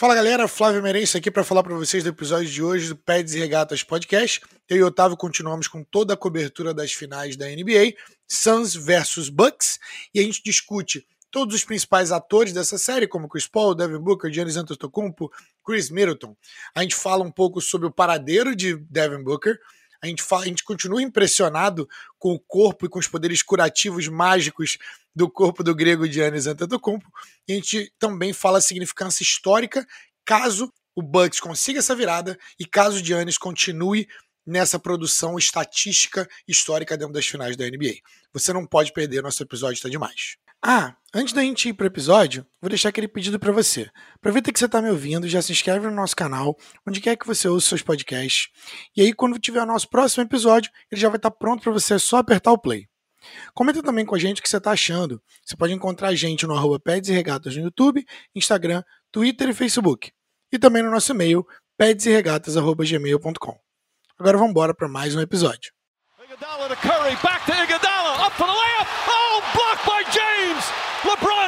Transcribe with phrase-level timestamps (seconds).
[0.00, 3.34] Fala galera, Flávio Merenço aqui para falar para vocês do episódio de hoje do Peds
[3.34, 4.40] e Regatas Podcast.
[4.66, 7.92] Eu e o Otávio continuamos com toda a cobertura das finais da NBA,
[8.26, 9.78] Suns versus Bucks,
[10.14, 14.32] e a gente discute todos os principais atores dessa série, como Chris Paul, Devin Booker,
[14.32, 15.30] Giannis Antetokounmpo,
[15.62, 16.34] Chris Middleton.
[16.74, 19.58] A gente fala um pouco sobre o paradeiro de Devin Booker,
[20.02, 21.88] a gente, fala, a gente continua impressionado
[22.18, 24.78] com o corpo e com os poderes curativos mágicos
[25.14, 27.10] do corpo do grego Giannis Antetokounmpo.
[27.46, 29.86] E a gente também fala a significância histórica
[30.24, 34.08] caso o Bucks consiga essa virada e caso o Giannis continue
[34.46, 37.96] nessa produção estatística histórica dentro das finais da NBA.
[38.32, 40.36] Você não pode perder, nosso episódio está demais.
[40.62, 43.90] Ah, antes da gente ir para o episódio, vou deixar aquele pedido para você.
[44.16, 46.54] Aproveita que você está me ouvindo, já se inscreve no nosso canal,
[46.86, 48.48] onde quer que você ouça seus podcasts.
[48.94, 51.72] E aí, quando tiver o nosso próximo episódio, ele já vai estar tá pronto para
[51.72, 52.86] você, é só apertar o play.
[53.54, 55.22] Comenta também com a gente o que você está achando.
[55.44, 59.54] Você pode encontrar a gente no arroba Peds e Regatas no YouTube, Instagram, Twitter e
[59.54, 60.12] Facebook.
[60.52, 61.46] E também no nosso e-mail,
[61.78, 63.58] pedsregatas.gmail.com.
[64.18, 65.72] Agora vamos embora para mais um episódio.
[66.22, 68.79] Iguodala to Curry, back to Iguodala, up for the layup.
[71.02, 71.39] LeBron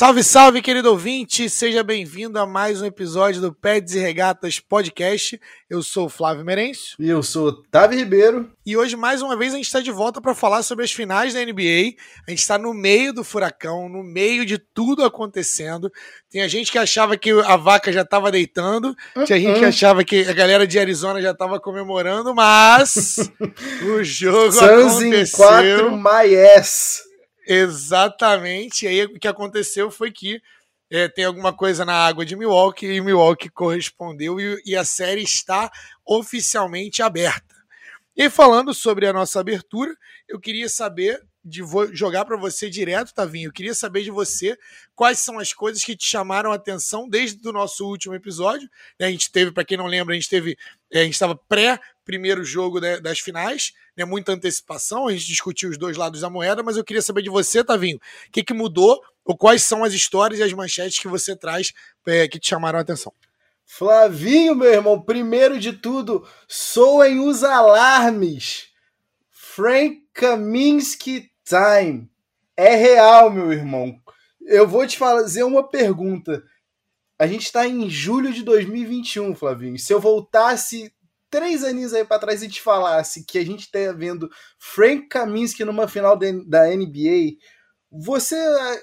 [0.00, 1.50] Salve, salve, querido ouvinte!
[1.50, 5.38] Seja bem-vindo a mais um episódio do Peds e Regatas Podcast.
[5.68, 6.96] Eu sou o Flávio Merencio.
[6.98, 8.50] E eu sou o Tavi Ribeiro.
[8.64, 11.34] E hoje, mais uma vez, a gente está de volta para falar sobre as finais
[11.34, 11.96] da NBA.
[12.26, 15.92] A gente está no meio do furacão, no meio de tudo acontecendo.
[16.30, 19.24] Tem a gente que achava que a vaca já estava deitando, uh -uh.
[19.26, 23.16] tinha gente que achava que a galera de Arizona já estava comemorando, mas
[23.84, 25.18] o jogo Suns aconteceu.
[25.20, 27.09] em 4, my ass.
[27.52, 28.84] Exatamente.
[28.84, 30.40] E aí o que aconteceu foi que
[30.88, 35.22] é, tem alguma coisa na água de Milwaukee e Milwaukee correspondeu e, e a série
[35.22, 35.68] está
[36.06, 37.56] oficialmente aberta.
[38.16, 39.92] E falando sobre a nossa abertura,
[40.28, 43.48] eu queria saber de vou jogar para você direto, Tavinho.
[43.48, 44.56] Eu queria saber de você
[44.94, 48.68] quais são as coisas que te chamaram a atenção desde o nosso último episódio.
[49.00, 50.56] A gente teve, para quem não lembra, a gente teve,
[50.92, 51.80] a gente estava pré
[52.10, 54.04] primeiro jogo das finais, né?
[54.04, 57.30] Muita antecipação, a gente discutiu os dois lados da moeda, mas eu queria saber de
[57.30, 61.06] você, Tavinho, o que, que mudou ou quais são as histórias e as manchetes que
[61.06, 61.72] você traz
[62.04, 63.12] é, que te chamaram a atenção.
[63.64, 68.70] Flavinho, meu irmão, primeiro de tudo, soem os alarmes.
[69.30, 72.10] Frank Kaminsky time.
[72.56, 73.96] É real, meu irmão.
[74.40, 76.42] Eu vou te fazer uma pergunta.
[77.16, 79.78] A gente está em julho de 2021, Flavinho.
[79.78, 80.92] Se eu voltasse
[81.30, 85.64] três aninhos aí para trás e te falasse que a gente está vendo Frank Kaminsky
[85.64, 87.36] numa final da NBA,
[87.92, 88.36] você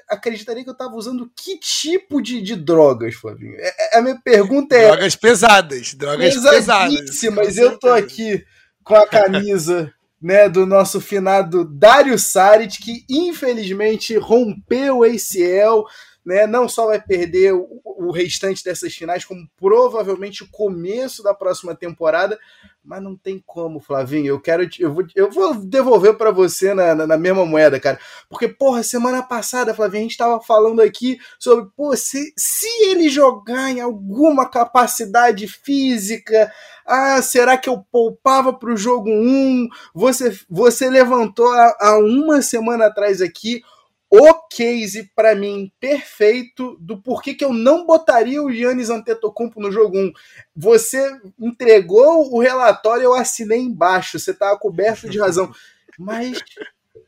[0.09, 3.55] acreditaria que eu estava usando que tipo de, de drogas, Flavinho?
[3.57, 4.87] É, é, a minha pergunta é.
[4.87, 7.21] Drogas pesadas, drogas pesadas.
[7.33, 8.43] Mas eu tô aqui
[8.83, 15.85] com a camisa né, do nosso finado Dário Saric, que infelizmente rompeu o ACL,
[16.27, 21.33] né, não só vai perder o, o, restante dessas finais, como provavelmente o começo da
[21.33, 22.37] próxima temporada,
[22.83, 24.27] mas não tem como, Flavinho.
[24.27, 27.97] Eu quero, eu vou, eu vou devolver para você na, na, na, mesma moeda, cara,
[28.29, 33.07] porque porra, semana passada, Flavinho, a gente estava falando aqui sobre, pô, se, se ele
[33.07, 36.51] jogar em alguma capacidade física,
[36.85, 39.69] ah, será que eu poupava para o jogo 1?
[39.95, 43.61] Você, você levantou há, há uma semana atrás aqui
[44.09, 49.71] o case para mim perfeito do porquê que eu não botaria o Yannis Antetokounmpo no
[49.71, 50.13] jogo 1.
[50.55, 55.51] Você entregou o relatório, eu assinei embaixo, você tá coberto de razão.
[55.99, 56.41] Mas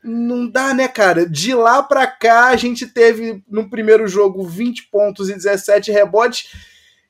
[0.04, 1.26] não dá, né, cara?
[1.26, 6.52] De lá para cá a gente teve no primeiro jogo 20 pontos e 17 rebotes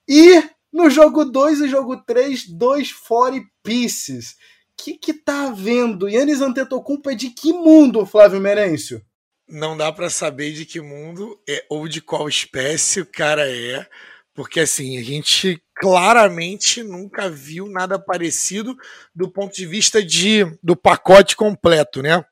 [0.09, 0.43] e
[0.73, 4.33] no jogo 2 e jogo 3, dois 40 pieces.
[4.33, 6.09] O que que tá havendo?
[6.09, 9.03] Yannis Antetokounmpo é de que mundo, Flávio Merencio?
[9.51, 13.87] Não dá para saber de que mundo é ou de qual espécie o cara é,
[14.33, 18.77] porque assim, a gente claramente nunca viu nada parecido
[19.15, 22.25] do ponto de vista de do pacote completo, né?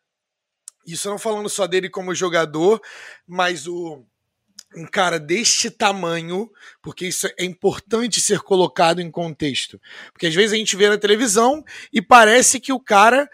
[0.87, 2.81] Isso não falando só dele como jogador,
[3.27, 4.05] mas o
[4.77, 6.51] um cara deste tamanho,
[6.83, 9.81] porque isso é importante ser colocado em contexto.
[10.13, 13.29] Porque às vezes a gente vê na televisão e parece que o cara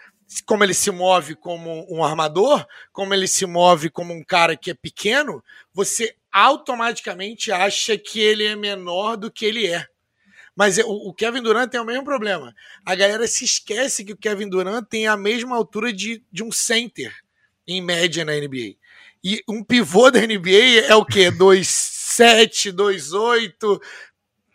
[0.45, 4.71] como ele se move como um armador, como ele se move como um cara que
[4.71, 5.43] é pequeno,
[5.73, 9.87] você automaticamente acha que ele é menor do que ele é.
[10.55, 12.55] Mas o Kevin Durant tem o mesmo problema.
[12.85, 16.51] A galera se esquece que o Kevin Durant tem a mesma altura de, de um
[16.51, 17.13] center,
[17.67, 18.75] em média, na NBA.
[19.23, 21.29] E um pivô da NBA é o quê?
[21.35, 23.81] 2,7, 2,8,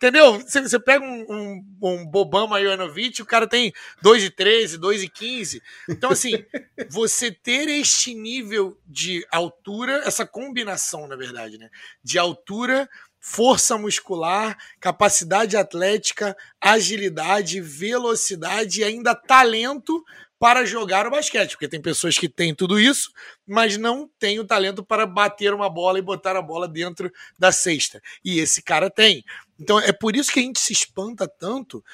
[0.01, 0.39] Entendeu?
[0.39, 3.71] Você, você pega um, um, um Boban Marjanovic, o cara tem
[4.01, 5.61] 2 de 13, 2 de 15.
[5.87, 6.43] Então, assim,
[6.89, 11.69] você ter este nível de altura, essa combinação, na verdade, né?
[12.03, 12.89] De altura,
[13.19, 20.03] força muscular, capacidade atlética, agilidade, velocidade e ainda talento
[20.41, 23.11] para jogar o basquete, porque tem pessoas que têm tudo isso,
[23.45, 27.51] mas não têm o talento para bater uma bola e botar a bola dentro da
[27.51, 28.01] cesta.
[28.25, 29.23] E esse cara tem.
[29.59, 31.85] Então é por isso que a gente se espanta tanto.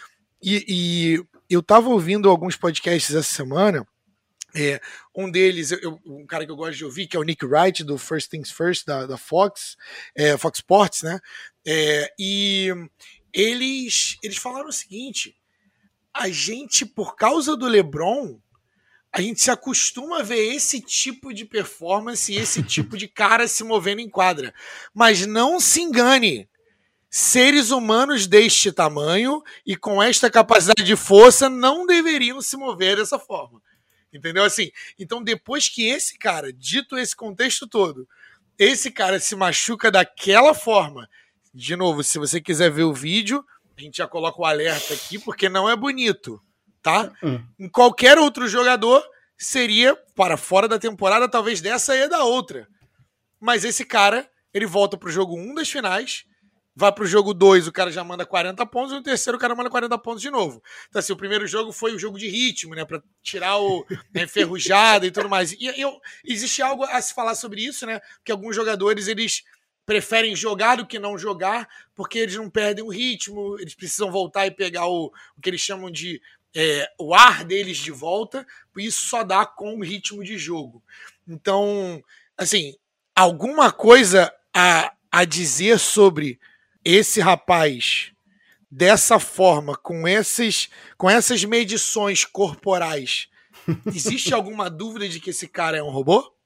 [0.41, 3.85] E, e eu estava ouvindo alguns podcasts essa semana.
[4.55, 4.79] É,
[5.13, 7.83] um deles, eu, um cara que eu gosto de ouvir, que é o Nick Wright,
[7.83, 9.75] do First Things First, da, da Fox,
[10.15, 11.19] é, Fox Sports, né?
[11.65, 12.69] É, e
[13.33, 15.35] eles, eles falaram o seguinte:
[16.17, 18.39] a gente, por causa do LeBron,
[19.11, 23.47] a gente se acostuma a ver esse tipo de performance e esse tipo de cara
[23.47, 24.53] se movendo em quadra.
[24.93, 26.49] Mas não se engane.
[27.09, 33.17] Seres humanos deste tamanho e com esta capacidade de força não deveriam se mover dessa
[33.17, 33.61] forma.
[34.11, 34.43] Entendeu?
[34.43, 38.07] Assim, então depois que esse cara, dito esse contexto todo,
[38.57, 41.07] esse cara se machuca daquela forma,
[41.53, 43.43] de novo, se você quiser ver o vídeo,
[43.77, 46.41] a gente já coloca o alerta aqui, porque não é bonito,
[46.81, 47.11] tá?
[47.23, 47.39] Hum.
[47.59, 49.03] Em qualquer outro jogador,
[49.37, 52.67] seria para fora da temporada, talvez dessa e da outra.
[53.39, 56.25] Mas esse cara, ele volta pro jogo 1 das finais,
[56.75, 59.53] vai pro jogo 2, o cara já manda 40 pontos, e no terceiro o cara
[59.53, 60.61] manda 40 pontos de novo.
[60.89, 62.83] Então, assim, o primeiro jogo foi o jogo de ritmo, né?
[62.83, 63.85] Pra tirar o
[64.15, 65.51] a enferrujada e tudo mais.
[65.53, 67.99] E eu, existe algo a se falar sobre isso, né?
[68.23, 69.43] Que alguns jogadores, eles
[69.87, 74.45] preferem jogar do que não jogar, porque eles não perdem o ritmo, eles precisam voltar
[74.45, 76.21] e pegar o, o que eles chamam de
[76.53, 78.45] é, o ar deles de volta,
[78.77, 80.83] isso só dá com o ritmo de jogo.
[81.25, 82.03] Então,
[82.37, 82.75] assim,
[83.15, 86.37] alguma coisa a, a dizer sobre
[86.83, 88.11] esse rapaz
[88.69, 93.29] dessa forma, com, esses, com essas medições corporais,
[93.87, 96.36] existe alguma dúvida de que esse cara é um robô?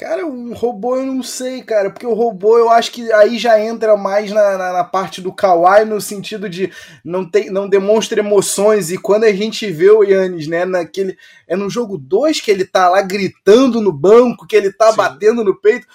[0.00, 3.62] Cara, um robô eu não sei, cara, porque o robô eu acho que aí já
[3.62, 6.72] entra mais na, na, na, parte do kawaii, no sentido de
[7.04, 11.18] não, tem, não demonstra emoções, e quando a gente vê o Yannis, né, naquele.
[11.46, 14.96] É no jogo 2 que ele tá lá gritando no banco, que ele tá Sim.
[14.96, 15.86] batendo no peito.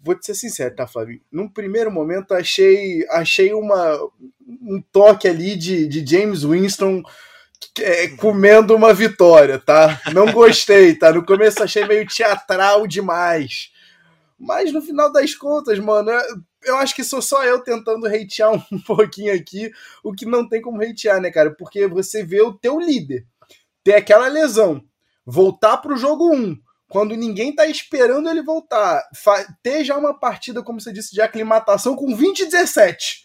[0.00, 1.20] Vou te ser sincero, tá, Flávio?
[1.30, 4.00] Num primeiro momento achei, achei uma,
[4.60, 7.04] um toque ali de, de James Winston
[7.80, 10.00] é, comendo uma vitória, tá?
[10.12, 11.12] Não gostei, tá?
[11.12, 13.70] No começo achei meio teatral demais.
[14.38, 16.10] Mas no final das contas, mano,
[16.64, 19.70] eu acho que sou só eu tentando hatear um pouquinho aqui,
[20.02, 21.50] o que não tem como hatear, né, cara?
[21.50, 23.26] Porque você vê o teu líder
[23.84, 24.82] ter aquela lesão,
[25.24, 26.56] voltar pro jogo 1,
[26.88, 29.02] quando ninguém tá esperando ele voltar,
[29.62, 33.22] ter já uma partida, como você disse, de aclimatação com 20 e 17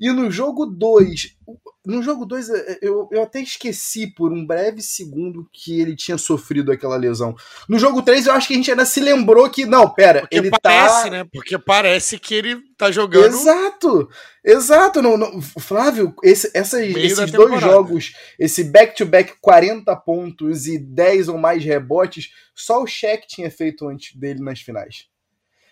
[0.00, 1.36] e no jogo 2,
[1.84, 5.96] no jogo 2 é, é, eu, eu até esqueci por um breve segundo que ele
[5.96, 7.34] tinha sofrido aquela lesão.
[7.68, 10.36] No jogo 3 eu acho que a gente ainda se lembrou que, não, pera, Porque
[10.36, 11.10] ele parece, tá...
[11.10, 11.24] né?
[11.32, 13.26] Porque parece que ele tá jogando...
[13.26, 14.08] Exato,
[14.44, 15.02] exato.
[15.02, 21.28] No, no, Flávio, esse, essas, esses dois jogos, esse back-to-back -back 40 pontos e 10
[21.28, 25.06] ou mais rebotes, só o Shaq tinha feito antes dele nas finais.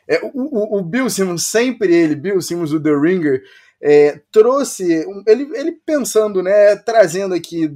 [0.08, 3.42] É, o, o, o Bill Simmons, sempre ele, Bill Simmons, o The Ringer,
[3.82, 7.74] é, trouxe, ele, ele pensando, né, trazendo aqui,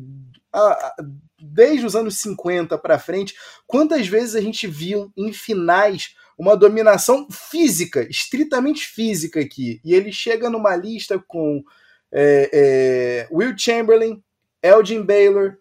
[0.53, 0.95] a, a,
[1.41, 3.35] desde os anos 50 para frente,
[3.67, 10.13] quantas vezes a gente viu em finais uma dominação física, estritamente física aqui, e ele
[10.13, 11.63] chega numa lista com
[12.13, 14.23] é, é, Will Chamberlain,
[14.63, 15.57] Elgin Baylor,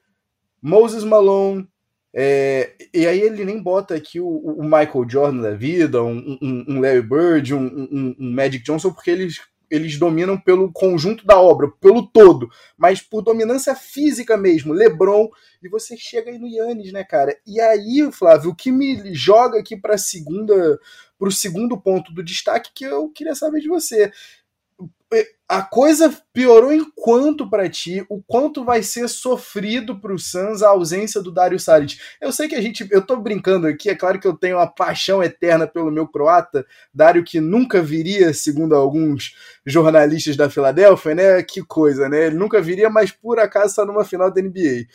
[0.61, 1.67] Moses Malone,
[2.15, 6.65] é, e aí ele nem bota aqui o, o Michael Jordan da vida, um, um,
[6.69, 9.41] um Larry Bird, um, um, Magic Johnson, porque eles
[9.73, 15.27] eles dominam pelo conjunto da obra, pelo todo, mas por dominância física mesmo, LeBron,
[15.63, 17.35] e você chega aí no Yannis, né, cara?
[17.47, 20.79] E aí, Flávio, o que me joga aqui para segunda,
[21.17, 24.11] para o segundo ponto do destaque que eu queria saber de você
[25.47, 30.69] a coisa piorou enquanto para ti, o quanto vai ser sofrido para o Suns a
[30.69, 31.99] ausência do Dario Saric.
[32.19, 34.65] Eu sei que a gente, eu tô brincando aqui, é claro que eu tenho uma
[34.65, 41.43] paixão eterna pelo meu croata, Dario que nunca viria, segundo alguns jornalistas da Filadélfia, né?
[41.43, 42.27] Que coisa, né?
[42.27, 44.87] Ele nunca viria, mas por acaso está numa final da NBA.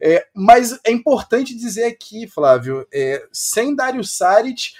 [0.00, 4.72] É, mas é importante dizer aqui, Flávio, é, sem Dario Saric,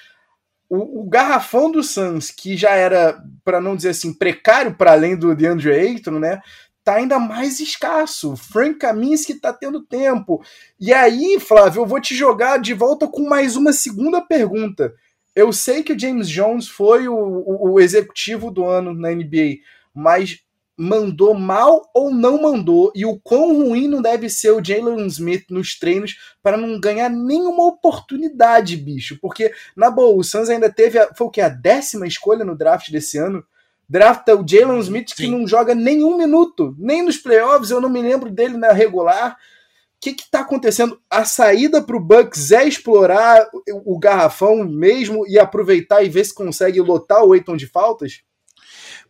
[0.69, 5.17] o, o, garrafão do Suns, que já era, para não dizer assim, precário para além
[5.17, 6.41] do DeAndre Ayton, né?
[6.85, 8.37] Tá ainda mais escasso.
[8.37, 10.43] Frank Kaminsky tá tendo tempo.
[10.79, 14.95] E aí, Flávio, eu vou te jogar de volta com mais uma segunda pergunta.
[15.35, 19.59] Eu sei que o James Jones foi o, o, o executivo do ano na NBA,
[19.93, 20.46] mas
[20.77, 25.47] mandou mal ou não mandou e o quão ruim não deve ser o Jalen Smith
[25.49, 29.19] nos treinos para não ganhar nenhuma oportunidade, bicho.
[29.21, 32.57] Porque, na boa, o Suns ainda teve, a, foi o que, a décima escolha no
[32.57, 33.43] draft desse ano?
[33.89, 38.03] Drafta o Jalen Smith que não joga nenhum minuto, nem nos playoffs, eu não me
[38.03, 39.33] lembro dele na regular.
[39.33, 41.01] O que está acontecendo?
[41.09, 46.25] A saída para o Bucks é explorar o, o garrafão mesmo e aproveitar e ver
[46.25, 48.23] se consegue lotar o Eiton de faltas?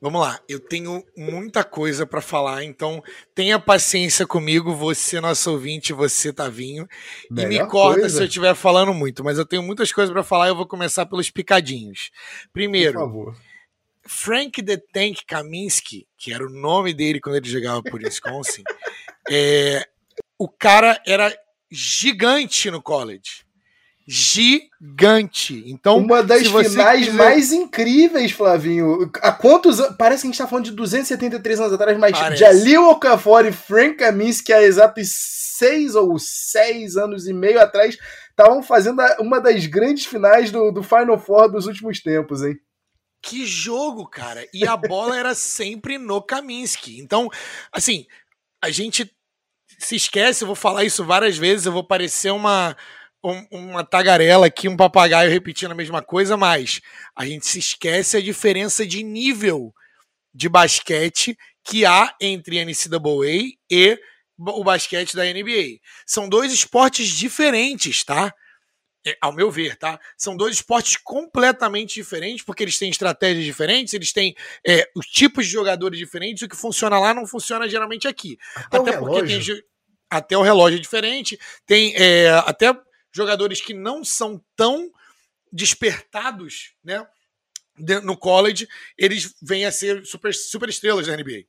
[0.00, 3.02] Vamos lá, eu tenho muita coisa para falar, então
[3.34, 6.86] tenha paciência comigo, você, nosso ouvinte, você, Tavinho,
[7.30, 8.16] Melhor e me corta coisa.
[8.16, 10.66] se eu estiver falando muito, mas eu tenho muitas coisas para falar e eu vou
[10.66, 12.10] começar pelos picadinhos.
[12.52, 13.34] Primeiro.
[14.08, 18.62] Frank the Tank Kaminsky, que era o nome dele quando ele jogava por Wisconsin,
[19.28, 19.84] é,
[20.38, 21.36] o cara era
[21.70, 23.45] gigante no college
[24.06, 25.64] gigante.
[25.66, 27.12] Então, uma das finais quiser...
[27.12, 29.10] mais incríveis, Flavinho.
[29.20, 29.96] Há quantos anos?
[29.96, 32.40] Parece que a gente está falando de 273 anos atrás, mas Parece.
[32.40, 35.08] Jalil Okafor e Frank Kaminsky há exatos
[35.58, 37.98] seis ou seis anos e meio atrás
[38.30, 42.56] estavam fazendo uma das grandes finais do, do Final Four dos últimos tempos, hein?
[43.22, 44.46] Que jogo, cara!
[44.54, 47.00] E a bola era sempre no Kaminsky.
[47.00, 47.28] Então,
[47.72, 48.06] assim,
[48.62, 49.10] a gente
[49.78, 52.76] se esquece, eu vou falar isso várias vezes, eu vou parecer uma
[53.26, 56.80] um, uma tagarela aqui, um papagaio repetindo a mesma coisa, mas
[57.14, 59.74] a gente se esquece a diferença de nível
[60.32, 63.98] de basquete que há entre a NCAA e
[64.38, 65.80] o basquete da NBA.
[66.06, 68.32] São dois esportes diferentes, tá?
[69.04, 69.98] É, ao meu ver, tá?
[70.16, 75.46] São dois esportes completamente diferentes, porque eles têm estratégias diferentes, eles têm é, os tipos
[75.46, 78.38] de jogadores diferentes, o que funciona lá não funciona geralmente aqui.
[78.54, 79.62] Até, até porque tem.
[80.08, 82.72] Até o relógio é diferente, tem é, até
[83.16, 84.92] jogadores que não são tão
[85.50, 87.06] despertados, né?
[88.02, 91.44] No college, eles vêm a ser super, super estrelas da NBA.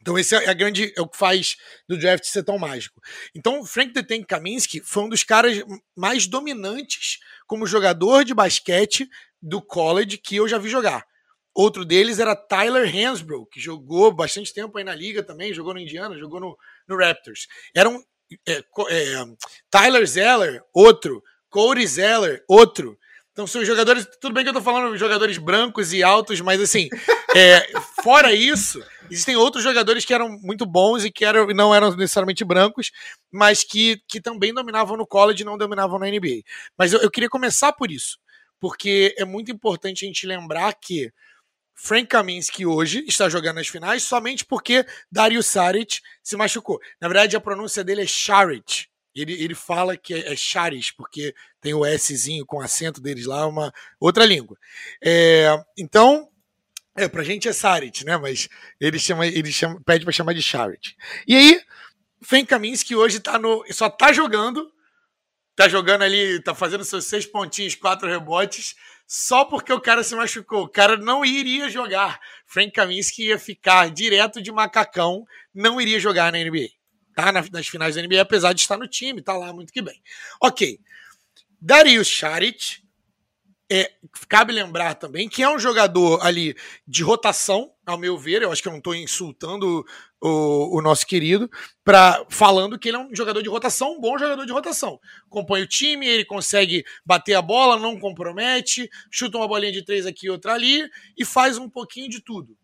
[0.00, 1.56] Então, esse é a grande é o que faz
[1.88, 3.00] do draft ser tão mágico.
[3.34, 5.60] Então, Frank Tank Kaminsky foi um dos caras
[5.96, 9.08] mais dominantes como jogador de basquete
[9.42, 11.04] do college que eu já vi jogar.
[11.54, 15.80] Outro deles era Tyler Hansbrough, que jogou bastante tempo aí na liga também, jogou no
[15.80, 17.48] Indiana, jogou no, no Raptors.
[17.74, 18.00] Eram
[18.46, 19.24] é, é,
[19.70, 21.22] Tyler Zeller, outro.
[21.50, 22.98] Corey Zeller, outro.
[23.32, 24.06] Então são jogadores.
[24.20, 26.88] Tudo bem que eu tô falando jogadores brancos e altos, mas assim,
[27.34, 27.68] é,
[28.02, 32.44] fora isso, existem outros jogadores que eram muito bons e que eram, não eram necessariamente
[32.44, 32.90] brancos,
[33.30, 36.42] mas que, que também dominavam no college e não dominavam na NBA.
[36.76, 38.18] Mas eu, eu queria começar por isso,
[38.58, 41.12] porque é muito importante a gente lembrar que
[41.80, 46.80] Frank Kaminsky hoje está jogando nas finais somente porque Dario Saric se machucou.
[47.00, 48.88] Na verdade, a pronúncia dele é Saric.
[49.14, 53.46] Ele, ele fala que é, é Charis, porque tem o Szinho com acento deles lá,
[53.46, 54.56] uma outra língua.
[55.02, 56.28] É, então,
[56.96, 58.16] é, pra gente é Saric, né?
[58.16, 58.48] Mas
[58.80, 60.94] ele chama, ele chama, pede para chamar de Saric.
[61.26, 61.60] E aí,
[62.22, 64.70] Frank Kaminsky hoje tá no, só tá jogando,
[65.54, 68.74] tá jogando ali, tá fazendo seus seis pontinhos, quatro rebotes,
[69.08, 70.64] só porque o cara se machucou.
[70.64, 72.20] O cara não iria jogar.
[72.46, 75.24] Frank Kaminsky ia ficar direto de macacão,
[75.54, 76.68] não iria jogar na NBA.
[77.14, 80.00] Tá nas finais da NBA, apesar de estar no time, tá lá muito que bem.
[80.40, 80.78] Ok.
[81.58, 82.82] Darius Saric,
[83.70, 83.92] é,
[84.28, 86.56] cabe lembrar também que é um jogador ali
[86.86, 88.42] de rotação, ao meu ver.
[88.42, 89.84] Eu acho que eu não estou insultando
[90.20, 91.50] o, o, nosso querido,
[91.84, 94.98] pra, falando que ele é um jogador de rotação, um bom jogador de rotação.
[95.28, 100.06] Compõe o time, ele consegue bater a bola, não compromete, chuta uma bolinha de três
[100.06, 102.56] aqui, outra ali e faz um pouquinho de tudo.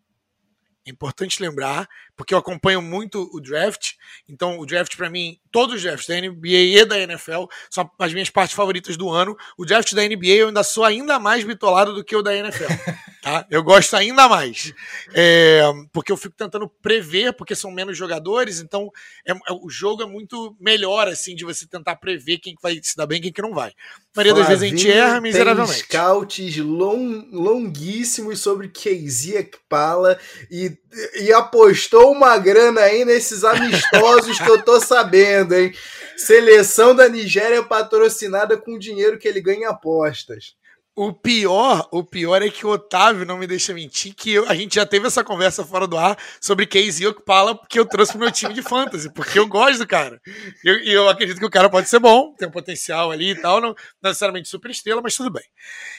[0.86, 3.92] É importante lembrar, porque eu acompanho muito o draft,
[4.28, 8.12] então o draft para mim, todos os drafts da NBA e da NFL são as
[8.12, 9.36] minhas partes favoritas do ano.
[9.58, 12.72] O draft da NBA eu ainda sou ainda mais bitolado do que o da NFL,
[13.22, 13.46] tá?
[13.50, 14.72] Eu gosto ainda mais,
[15.12, 18.90] é, porque eu fico tentando prever, porque são menos jogadores, então
[19.26, 22.96] é, é, o jogo é muito melhor assim de você tentar prever quem vai se
[22.96, 23.70] dar bem, e quem que não vai.
[23.70, 25.88] A maioria das vezes a gente erra miseravelmente.
[25.88, 30.18] Tem scouts long, longuíssimos sobre Casey Ekpala
[30.48, 30.76] e,
[31.20, 35.72] e apostou uma grana aí nesses amistosos que eu tô sabendo, hein?
[36.16, 40.54] Seleção da Nigéria patrocinada com o dinheiro que ele ganha em apostas.
[40.96, 44.54] O pior, o pior é que o Otávio não me deixa mentir, que eu, a
[44.54, 48.20] gente já teve essa conversa fora do ar sobre Casey Okpala, que eu trouxe pro
[48.20, 50.20] meu time de fantasy, porque eu gosto do cara.
[50.64, 53.34] E eu, eu, acredito que o cara pode ser bom, tem um potencial ali e
[53.34, 55.42] tal, não, necessariamente super estrela, mas tudo bem.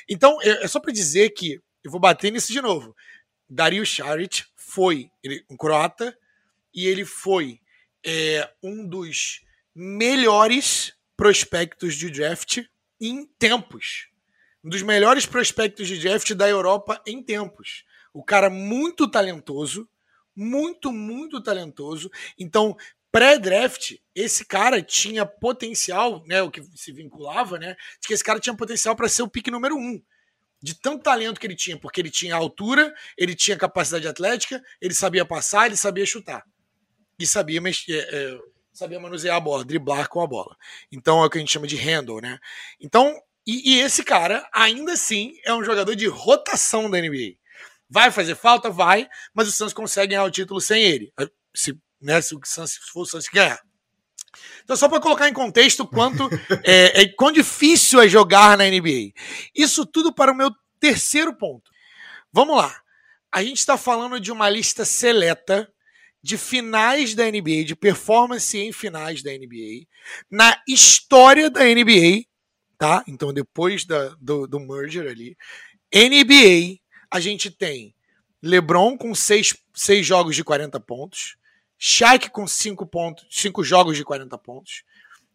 [0.10, 2.96] Então, é, é só para dizer que eu vou bater nisso de novo.
[3.50, 4.44] Dario Saric
[4.76, 6.16] foi ele, um croata
[6.74, 7.60] e ele foi
[8.06, 9.42] é, um dos
[9.74, 12.64] melhores prospectos de draft
[13.00, 14.10] em tempos
[14.66, 17.86] um dos melhores prospectos de draft da Europa em tempos.
[18.12, 19.88] O cara muito talentoso,
[20.36, 22.10] muito, muito talentoso.
[22.38, 22.76] Então,
[23.12, 28.40] pré-draft, esse cara tinha potencial, né, o que se vinculava, né, de que esse cara
[28.40, 30.02] tinha potencial para ser o pique número um.
[30.66, 34.96] De tanto talento que ele tinha, porque ele tinha altura, ele tinha capacidade atlética, ele
[34.96, 36.44] sabia passar, ele sabia chutar.
[37.20, 38.40] E sabia, mexer, é, é,
[38.74, 40.58] sabia manusear a bola, driblar com a bola.
[40.92, 42.40] Então é o que a gente chama de handle, né?
[42.82, 47.36] Então, e, e esse cara, ainda assim, é um jogador de rotação da NBA.
[47.88, 48.72] Vai fazer falta?
[48.72, 51.14] Vai, mas o Santos consegue ganhar o título sem ele.
[51.54, 52.20] Se né?
[52.22, 53.60] Se o Santos for o Santos ganhar.
[54.64, 56.30] Então, só para colocar em contexto quanto
[56.64, 59.12] é, é, quão difícil é jogar na NBA.
[59.56, 61.72] Isso tudo para o meu terceiro ponto.
[62.32, 62.76] Vamos lá.
[63.32, 65.70] A gente está falando de uma lista seleta
[66.22, 69.86] de finais da NBA, de performance em finais da NBA,
[70.30, 72.24] na história da NBA,
[72.80, 73.04] tá?
[73.08, 75.38] Então, depois da, do, do merger ali,
[75.94, 76.80] NBA,
[77.12, 77.94] a gente tem
[78.42, 81.38] LeBron com seis, seis jogos de 40 pontos,
[81.88, 84.82] Shaq com 5 pontos, 5 jogos de 40 pontos.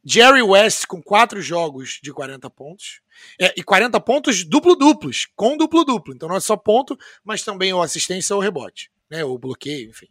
[0.04, 3.00] Jerry West com 4 jogos de 40 pontos.
[3.40, 6.12] É, e 40 pontos duplo-duplos, com duplo-duplo.
[6.12, 9.24] Então não é só ponto, mas também o assistência ou rebote, né?
[9.24, 10.08] Ou bloqueio, enfim.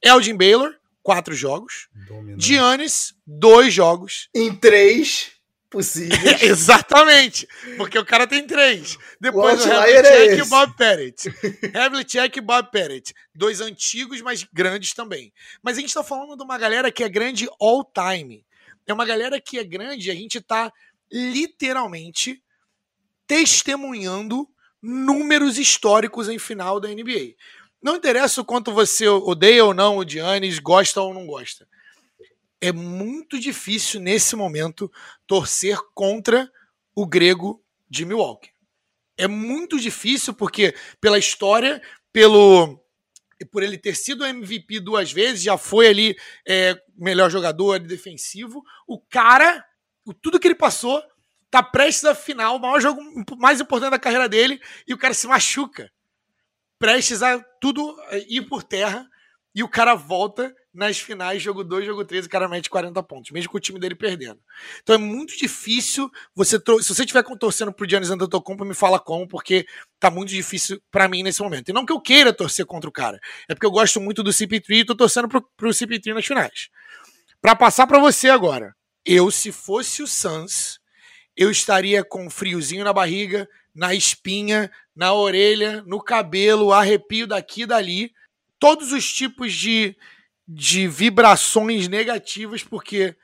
[0.00, 1.88] Elgin Baylor, 4 jogos.
[2.06, 2.46] Dominante.
[2.46, 4.28] Giannis, 2 jogos.
[4.32, 5.39] Em 3
[5.70, 6.42] possíveis.
[6.42, 8.98] Exatamente, porque o cara tem três.
[9.20, 11.32] Depois o, o Havlicek é e o Bob Pettit.
[11.74, 13.14] Havlicek e Bob Pettit.
[13.34, 15.32] Dois antigos, mas grandes também.
[15.62, 18.44] Mas a gente está falando de uma galera que é grande all time.
[18.86, 20.72] É uma galera que é grande, a gente está
[21.10, 22.42] literalmente
[23.26, 24.48] testemunhando
[24.82, 27.34] números históricos em final da NBA.
[27.80, 31.66] Não interessa o quanto você odeia ou não o Giannis, gosta ou não gosta
[32.60, 34.90] é muito difícil nesse momento
[35.26, 36.50] torcer contra
[36.94, 38.50] o grego de Milwaukee.
[39.16, 41.80] É muito difícil porque pela história,
[42.12, 42.78] pelo
[43.50, 48.62] por ele ter sido MVP duas vezes, já foi ali é, melhor jogador defensivo.
[48.86, 49.64] O cara,
[50.20, 51.02] tudo que ele passou,
[51.50, 53.00] tá prestes a final, o maior jogo
[53.38, 55.90] mais importante da carreira dele, e o cara se machuca.
[56.78, 57.96] Prestes a tudo
[58.28, 59.08] ir por terra,
[59.54, 63.30] e o cara volta nas finais, jogo 2, jogo 3, o cara mete 40 pontos,
[63.32, 64.38] mesmo com o time dele perdendo.
[64.82, 66.58] Então é muito difícil você.
[66.58, 69.66] Se você estiver torcendo pro Giannis Antetokounmpo, me fala como, porque
[69.98, 71.68] tá muito difícil para mim nesse momento.
[71.68, 74.30] E não que eu queira torcer contra o cara, é porque eu gosto muito do
[74.30, 76.68] CP3 e tô torcendo pro, pro CP3 nas finais.
[77.40, 80.78] Para passar para você agora, eu, se fosse o Suns,
[81.36, 87.66] eu estaria com friozinho na barriga, na espinha, na orelha, no cabelo, arrepio daqui e
[87.66, 88.12] dali,
[88.58, 89.96] todos os tipos de
[90.52, 93.16] de vibrações negativas, porque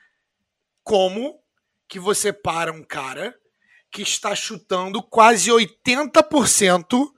[0.84, 1.40] como
[1.88, 3.36] que você para um cara
[3.90, 7.10] que está chutando quase 80%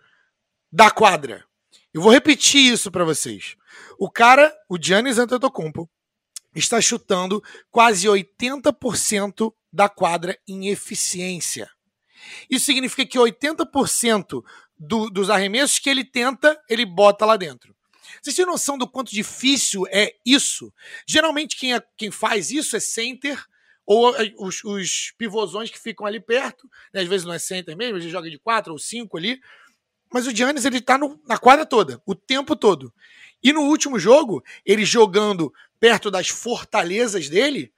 [0.73, 1.45] da quadra?
[1.93, 3.55] Eu vou repetir isso para vocês.
[3.99, 5.91] O cara, o Giannis Antetokounmpo,
[6.55, 11.69] está chutando quase 80% da quadra em eficiência.
[12.49, 14.43] Isso significa que 80%
[14.79, 17.77] do, dos arremessos que ele tenta, ele bota lá dentro.
[18.23, 20.73] Vocês têm noção do quanto difícil é isso?
[21.07, 23.43] Geralmente quem, é, quem faz isso é center
[23.87, 26.69] ou é, os, os pivôzões que ficam ali perto.
[26.93, 27.01] Né?
[27.01, 29.41] Às vezes não é center mesmo, ele joga de quatro ou cinco ali.
[30.13, 32.93] Mas o Giannis ele tá no, na quadra toda, o tempo todo.
[33.43, 37.73] E no último jogo, ele jogando perto das fortalezas dele,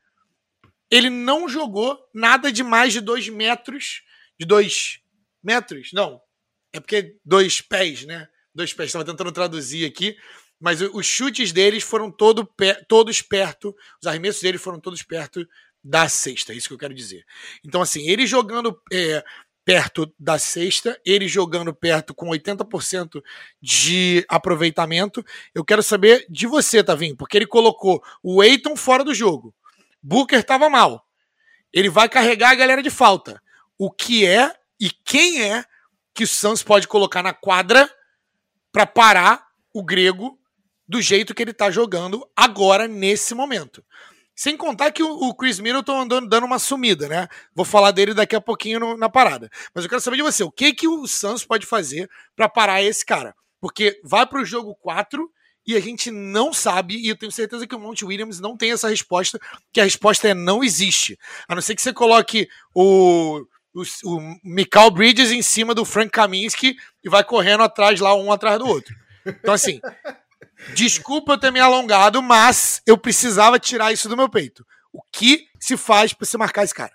[0.90, 4.02] ele não jogou nada de mais de dois metros.
[4.38, 5.00] De dois
[5.42, 5.90] metros?
[5.92, 6.20] Não.
[6.72, 8.28] É porque dois pés, né?
[8.54, 10.16] Dois pés, estava tentando traduzir aqui,
[10.60, 12.48] mas os chutes deles foram todo,
[12.86, 15.46] todos perto, os arremessos deles foram todos perto
[15.82, 17.24] da sexta, é isso que eu quero dizer.
[17.64, 19.24] Então, assim, ele jogando é,
[19.64, 23.22] perto da sexta, ele jogando perto com 80%
[23.62, 29.14] de aproveitamento, eu quero saber de você, Tavinho, porque ele colocou o Eiton fora do
[29.14, 29.54] jogo.
[30.02, 31.06] Booker estava mal.
[31.72, 33.40] Ele vai carregar a galera de falta.
[33.78, 35.64] O que é e quem é
[36.14, 37.88] que o Santos pode colocar na quadra
[38.72, 40.38] para parar o grego
[40.88, 43.84] do jeito que ele está jogando agora, nesse momento.
[44.34, 47.28] Sem contar que o Chris Middleton andando dando uma sumida, né?
[47.54, 49.50] Vou falar dele daqui a pouquinho no, na parada.
[49.74, 52.82] Mas eu quero saber de você, o que que o Suns pode fazer para parar
[52.82, 53.34] esse cara?
[53.60, 55.30] Porque vai para o jogo 4
[55.66, 58.72] e a gente não sabe, e eu tenho certeza que o Monte Williams não tem
[58.72, 59.38] essa resposta,
[59.72, 61.18] que a resposta é não existe.
[61.46, 66.10] A não ser que você coloque o o, o Mikal Bridges em cima do Frank
[66.10, 68.94] Kaminsky e vai correndo atrás lá, um atrás do outro.
[69.26, 69.80] Então, assim,
[70.74, 74.64] desculpa eu ter me alongado, mas eu precisava tirar isso do meu peito.
[74.92, 76.92] O que se faz para você marcar esse cara?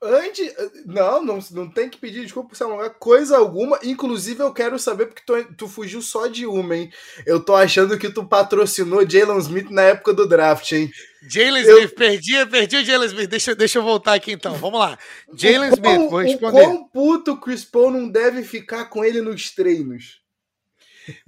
[0.00, 0.54] Antes.
[0.86, 3.78] Não, não, não tem que pedir desculpa por se alongar coisa alguma.
[3.82, 6.92] Inclusive, eu quero saber porque tu, tu fugiu só de uma, hein?
[7.26, 10.90] Eu tô achando que tu patrocinou Jalen Smith na época do draft, hein?
[11.28, 11.78] Jalen eu...
[11.78, 13.28] Smith, perdi, perdi o Jalen Smith.
[13.28, 14.54] Deixa, deixa eu voltar aqui então.
[14.54, 14.98] Vamos lá.
[15.34, 16.58] Jalen Smith, vou responder.
[16.58, 20.20] O quão puto o Chris Paul não deve ficar com ele nos treinos?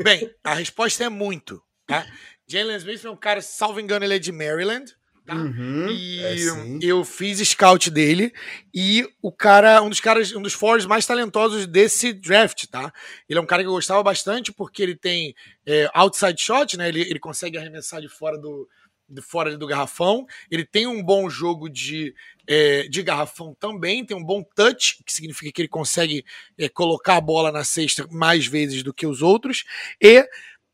[0.00, 1.62] Bem, a resposta é muito.
[1.86, 2.06] Tá?
[2.46, 4.94] Jalen Smith é um cara, salvo engano, ele é de Maryland.
[5.30, 5.36] Tá?
[5.36, 6.34] Uhum, e é
[6.82, 8.32] eu fiz scout dele
[8.74, 12.92] e o cara, um dos caras, um dos forwards mais talentosos desse draft, tá?
[13.28, 15.32] Ele é um cara que eu gostava bastante porque ele tem
[15.64, 16.88] é, outside shot, né?
[16.88, 18.68] Ele, ele consegue arremessar de fora do,
[19.08, 20.26] de fora do garrafão.
[20.50, 22.12] Ele tem um bom jogo de,
[22.44, 26.24] é, de garrafão também, tem um bom touch, que significa que ele consegue
[26.58, 29.64] é, colocar a bola na cesta mais vezes do que os outros.
[30.00, 30.28] E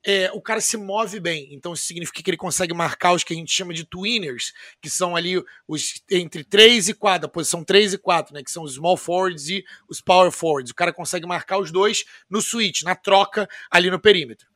[0.09, 1.53] é, o cara se move bem.
[1.53, 4.89] Então isso significa que ele consegue marcar os que a gente chama de twinners, que
[4.89, 8.45] são ali os entre 3 e 4, a posição 3 e 4, né?
[8.45, 10.71] Que são os small forwards e os power forwards.
[10.71, 14.47] O cara consegue marcar os dois no switch, na troca ali no perímetro.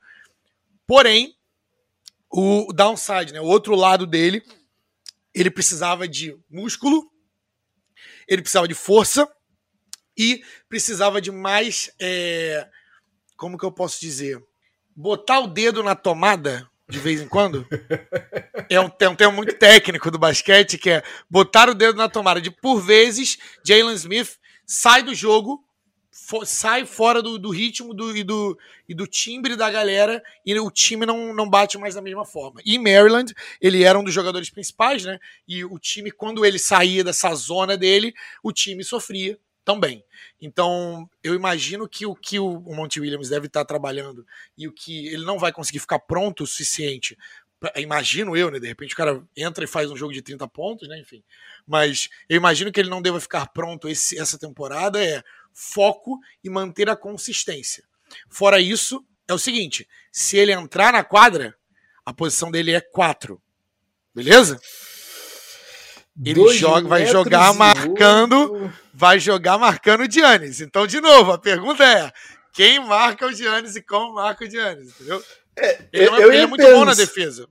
[0.87, 1.35] Porém,
[2.31, 3.41] o downside, né?
[3.41, 4.45] O outro lado dele,
[5.35, 7.11] ele precisava de músculo,
[8.29, 9.29] ele precisava de força
[10.17, 11.91] e precisava de mais.
[12.01, 12.69] É,
[13.37, 14.41] como que eu posso dizer?
[15.01, 17.67] Botar o dedo na tomada de vez em quando
[18.69, 22.09] é um, é um termo muito técnico do basquete que é botar o dedo na
[22.09, 22.41] tomada.
[22.41, 25.65] De por vezes, Jalen Smith sai do jogo,
[26.45, 28.59] sai fora do, do ritmo do, e, do,
[28.89, 32.61] e do timbre da galera e o time não, não bate mais da mesma forma.
[32.65, 35.19] E Maryland, ele era um dos jogadores principais, né?
[35.49, 40.05] E o time, quando ele saía dessa zona dele, o time sofria também.
[40.41, 45.09] Então, eu imagino que o que o Monte Williams deve estar trabalhando e o que
[45.09, 47.17] ele não vai conseguir ficar pronto o suficiente.
[47.77, 48.59] Imagino eu, né?
[48.59, 50.99] De repente o cara entra e faz um jogo de 30 pontos, né?
[50.99, 51.23] Enfim.
[51.67, 55.03] Mas eu imagino que ele não deva ficar pronto esse, essa temporada.
[55.03, 57.85] É foco e manter a consistência.
[58.29, 61.55] Fora isso, é o seguinte: se ele entrar na quadra,
[62.05, 63.41] a posição dele é 4.
[64.15, 64.59] Beleza?
[66.25, 70.61] Ele joga, vai jogar marcando, vai jogar marcando o Giannis.
[70.61, 72.13] Então, de novo, a pergunta é:
[72.53, 75.23] quem marca o Giannis e como marca o Giannis, entendeu?
[75.57, 77.49] É, ele, é, ele é muito penso, bom na defesa.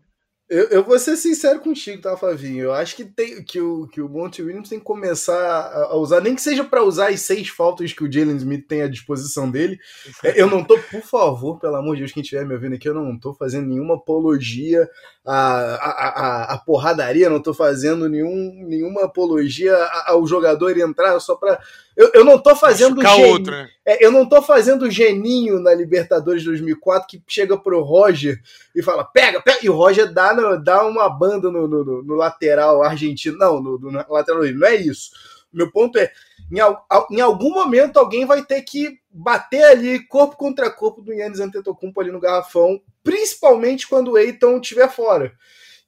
[0.49, 2.63] Eu, eu vou ser sincero contigo, tá, Flavinho?
[2.63, 5.95] Eu acho que, tem, que, o, que o Monte Williams tem que começar a, a
[5.95, 8.88] usar, nem que seja para usar as seis faltas que o Jalen Smith tem à
[8.88, 9.77] disposição dele.
[10.23, 12.89] É, eu não tô, por favor, pelo amor de Deus, quem estiver me ouvindo aqui,
[12.89, 14.89] eu não tô fazendo nenhuma apologia
[15.32, 19.76] à, à, à porradaria, não tô fazendo nenhum, nenhuma apologia
[20.08, 21.60] ao jogador entrar só para
[21.96, 23.44] eu, eu não tô fazendo gen...
[23.44, 23.70] né?
[23.86, 28.42] é, eu não tô fazendo geninho na Libertadores 2004 que chega pro Roger
[28.76, 32.82] e fala pega, pega e o Roger dá, dá uma banda no, no, no lateral
[32.82, 35.12] argentino não, no, no lateral não é isso.
[35.52, 36.12] Meu ponto é
[36.51, 41.39] em, em, algum momento alguém vai ter que bater ali corpo contra corpo do Yannis
[41.39, 45.33] Antetokounmpo ali no garrafão, principalmente quando o Eiton estiver fora.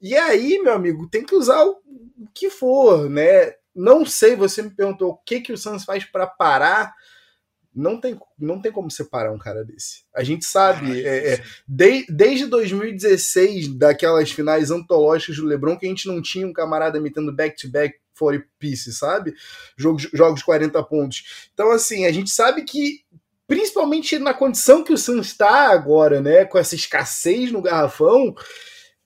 [0.02, 1.80] E aí, meu amigo, tem que usar o
[2.34, 3.54] que for, né?
[3.74, 6.94] Não sei, você me perguntou o que, que o Suns faz para parar.
[7.74, 10.04] Não tem, não tem como separar um cara desse.
[10.14, 15.90] A gente sabe, é, é, de, desde 2016, daquelas finais antológicas do LeBron, que a
[15.90, 19.34] gente não tinha um camarada metendo back-to-back 40 pieces, sabe?
[19.76, 21.50] Jogos, jogos 40 pontos.
[21.54, 23.02] Então, assim, a gente sabe que,
[23.48, 28.36] principalmente na condição que o Suns está agora, né, com essa escassez no garrafão,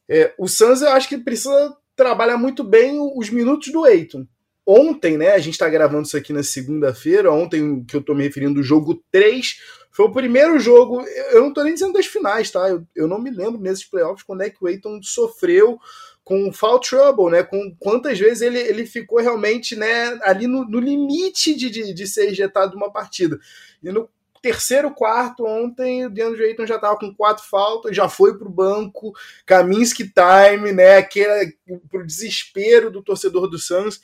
[0.10, 4.28] é, o Suns eu acho que precisa trabalhar muito bem os minutos do Eiton
[4.66, 5.32] ontem, né?
[5.32, 7.32] A gente está gravando isso aqui na segunda-feira.
[7.32, 9.60] Ontem, que eu estou me referindo, o jogo 3
[9.92, 11.02] foi o primeiro jogo.
[11.32, 12.68] Eu não estou nem dizendo das finais, tá?
[12.68, 15.78] Eu, eu não me lembro nesses playoffs quando é que o Aiton sofreu
[16.26, 17.44] com foul trouble, né?
[17.44, 22.08] Com quantas vezes ele, ele ficou realmente né, ali no, no limite de, de, de
[22.08, 23.40] ser ejetado de uma partida.
[23.82, 24.10] E no
[24.42, 28.52] terceiro quarto ontem, o DeAndre Ayton já estava com quatro faltas, já foi para o
[28.52, 29.14] banco,
[29.46, 30.98] Kaminsky time, né?
[30.98, 31.56] Aquele,
[31.90, 34.02] pro desespero do torcedor do Suns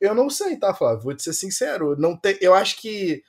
[0.00, 1.02] eu não sei, tá, Flávio?
[1.02, 1.96] Vou te ser sincero.
[1.98, 3.22] Não eu acho que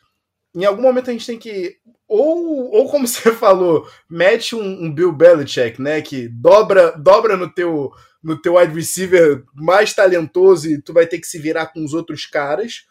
[0.56, 1.78] em algum momento a gente tem que.
[2.08, 6.02] Ou, ou como você falou, mete um, um Bill Belichick, né?
[6.02, 7.92] Que dobra, dobra no teu
[8.24, 11.94] no teu wide receiver mais talentoso e tu vai ter que se virar com os
[11.94, 12.86] outros caras.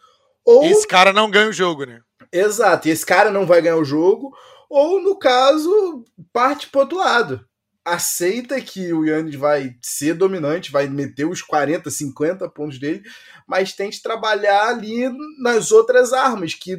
[0.45, 0.65] Ou...
[0.65, 2.01] Esse cara não ganha o jogo, né?
[2.33, 4.37] Exato, e esse cara não vai ganhar o jogo.
[4.69, 7.47] Ou, no caso, parte pro outro lado
[7.87, 13.05] aceita que o Yannis vai ser dominante, vai meter os 40, 50 pontos dele,
[13.47, 15.09] mas tente trabalhar ali
[15.41, 16.77] nas outras armas, que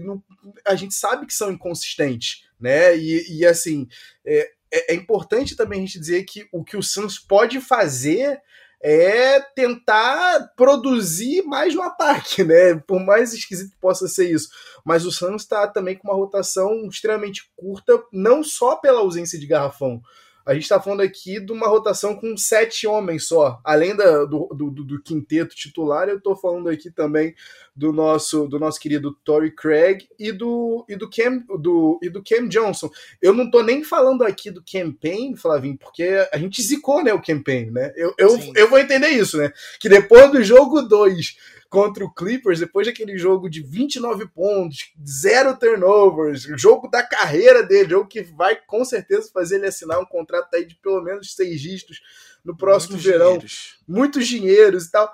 [0.66, 2.98] a gente sabe que são inconsistentes, né?
[2.98, 3.88] E, e assim,
[4.26, 8.42] é, é, é, importante também a gente dizer que o que o Suns pode fazer
[8.82, 12.76] é tentar produzir mais no ataque, né?
[12.88, 14.50] Por mais esquisito que possa ser isso.
[14.86, 19.48] Mas o Suns está também com uma rotação extremamente curta, não só pela ausência de
[19.48, 20.02] garrafão,
[20.48, 23.60] a gente está falando aqui de uma rotação com sete homens só.
[23.66, 27.36] Além da, do, do, do, quinteto titular, eu estou falando aqui também
[27.76, 32.24] do nosso do nosso querido Tory Craig e do, e do, Cam, do, e do
[32.24, 32.90] Cam Johnson.
[33.22, 37.22] Eu não estou nem falando aqui do campaign, Flavinho, porque a gente zicou né, o
[37.22, 37.92] campaign, né?
[37.98, 39.52] Eu, eu, eu vou entender isso, né?
[39.82, 45.58] Que depois do jogo 2 contra o Clippers, depois daquele jogo de 29 pontos, zero
[45.58, 50.54] turnovers, jogo da carreira dele, jogo que vai com certeza fazer ele assinar um contrato
[50.54, 52.02] aí de pelo menos seis dígitos
[52.44, 53.32] no próximo muitos verão.
[53.34, 53.80] Dinheiros.
[53.88, 55.12] Muitos dinheiros e tal.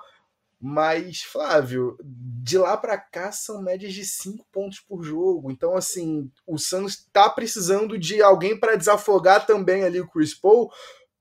[0.66, 5.50] Mas, Flávio, de lá para cá são médias de 5 pontos por jogo.
[5.50, 10.70] Então, assim, o Suns está precisando de alguém para desafogar também ali o Chris Paul,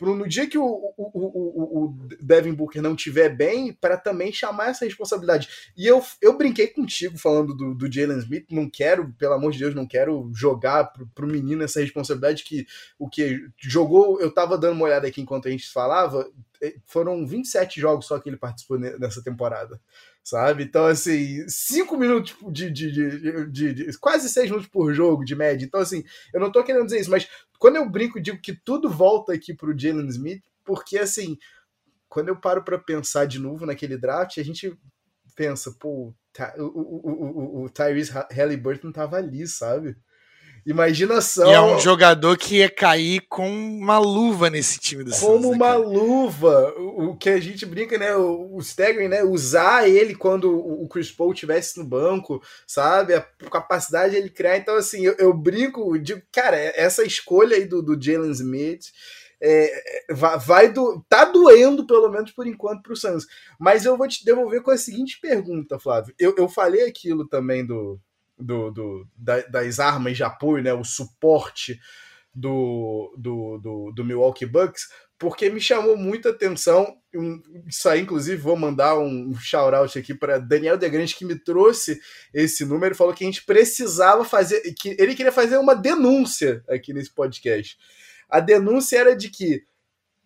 [0.04, 4.70] no dia que o, o, o, o Devin Booker não tiver bem, para também chamar
[4.70, 5.48] essa responsabilidade.
[5.78, 9.60] E eu, eu brinquei contigo falando do, do Jalen Smith, não quero, pelo amor de
[9.60, 12.66] Deus, não quero jogar pro, pro menino essa responsabilidade que
[12.98, 16.30] o que jogou, eu tava dando uma olhada aqui enquanto a gente falava,
[16.86, 19.80] foram 27 jogos só que ele participou nessa temporada
[20.24, 20.64] sabe?
[20.64, 22.92] Então, assim, cinco minutos de, de,
[23.52, 25.66] de, de, quase seis minutos por jogo de média.
[25.66, 27.28] Então, assim, eu não tô querendo dizer isso, mas
[27.64, 31.38] quando eu brinco, digo que tudo volta aqui pro Jalen Smith, porque, assim,
[32.10, 34.78] quando eu paro para pensar de novo naquele draft, a gente
[35.34, 36.14] pensa, pô,
[36.58, 39.96] o, o, o, o Tyrese Halliburton tava ali, sabe?
[40.66, 41.46] Imagina só.
[41.46, 45.56] E é um jogador que ia cair com uma luva nesse time do Como né,
[45.56, 46.74] uma luva.
[46.78, 48.16] O que a gente brinca, né?
[48.16, 49.24] O, Staggering, né?
[49.24, 53.14] Usar ele quando o Chris Paul estivesse no banco, sabe?
[53.14, 53.22] A
[53.52, 54.58] capacidade de ele criar.
[54.58, 58.86] Então, assim, eu, eu brinco, digo, cara, essa escolha aí do, do Jalen Smith.
[59.46, 63.28] É, vai, vai do, tá doendo, pelo menos por enquanto, para o Suns.
[63.60, 66.16] Mas eu vou te devolver com a seguinte pergunta, Flávio.
[66.18, 68.00] Eu, eu falei aquilo também do,
[68.38, 71.80] do, do das armas de apoio, né, o suporte
[72.34, 76.98] do, do, do, do Milwaukee Bucks, porque me chamou muita atenção.
[77.68, 82.02] Isso aí, inclusive, vou mandar um shout-out aqui para Daniel Degrande, que me trouxe
[82.34, 82.96] esse número.
[82.96, 84.62] Falou que a gente precisava fazer.
[84.74, 87.78] que Ele queria fazer uma denúncia aqui nesse podcast.
[88.30, 89.64] A denúncia era de que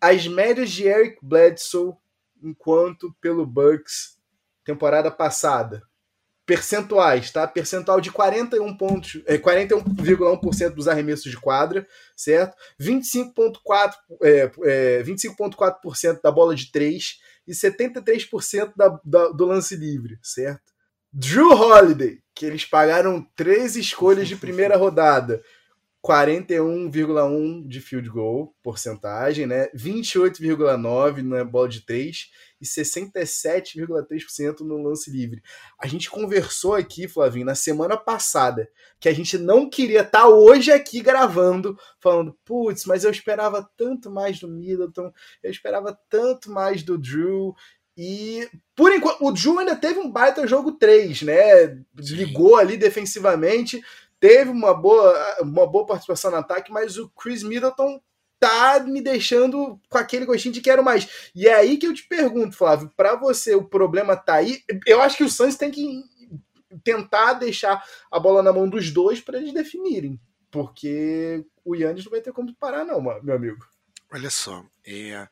[0.00, 1.92] as médias de Eric Bledsoe,
[2.42, 4.18] enquanto pelo Bucks,
[4.64, 5.82] temporada passada,
[6.48, 7.46] percentuais, tá?
[7.46, 12.56] Percentual de 41 pontos, é, 41,1% dos arremessos de quadra, certo?
[12.80, 20.18] 25,4% é, é, 25,4% da bola de 3 e 73% da, da, do lance livre,
[20.22, 20.72] certo?
[21.12, 25.42] Drew Holiday, que eles pagaram três escolhas de primeira rodada,
[26.04, 29.68] 41,1 de field goal, porcentagem, né?
[29.74, 32.30] 28,9 na bola de 3
[32.60, 35.42] e 67,3% no lance livre.
[35.78, 38.68] A gente conversou aqui, Flavinho, na semana passada,
[39.00, 43.68] que a gente não queria estar tá hoje aqui gravando, falando, putz, mas eu esperava
[43.76, 47.54] tanto mais do Middleton, eu esperava tanto mais do Drew,
[48.00, 51.82] e por enquanto, o Drew ainda teve um baita jogo 3, né?
[51.96, 53.82] Ligou ali defensivamente,
[54.20, 58.00] teve uma boa, uma boa participação no ataque, mas o Chris Middleton
[58.38, 61.30] tá me deixando com aquele gostinho de quero mais.
[61.34, 64.62] E é aí que eu te pergunto, Flávio, para você o problema tá aí?
[64.86, 66.02] Eu acho que o Suns tem que
[66.84, 72.10] tentar deixar a bola na mão dos dois para eles definirem, porque o Yannis não
[72.10, 73.66] vai ter como parar não, meu amigo.
[74.12, 75.28] Olha só, é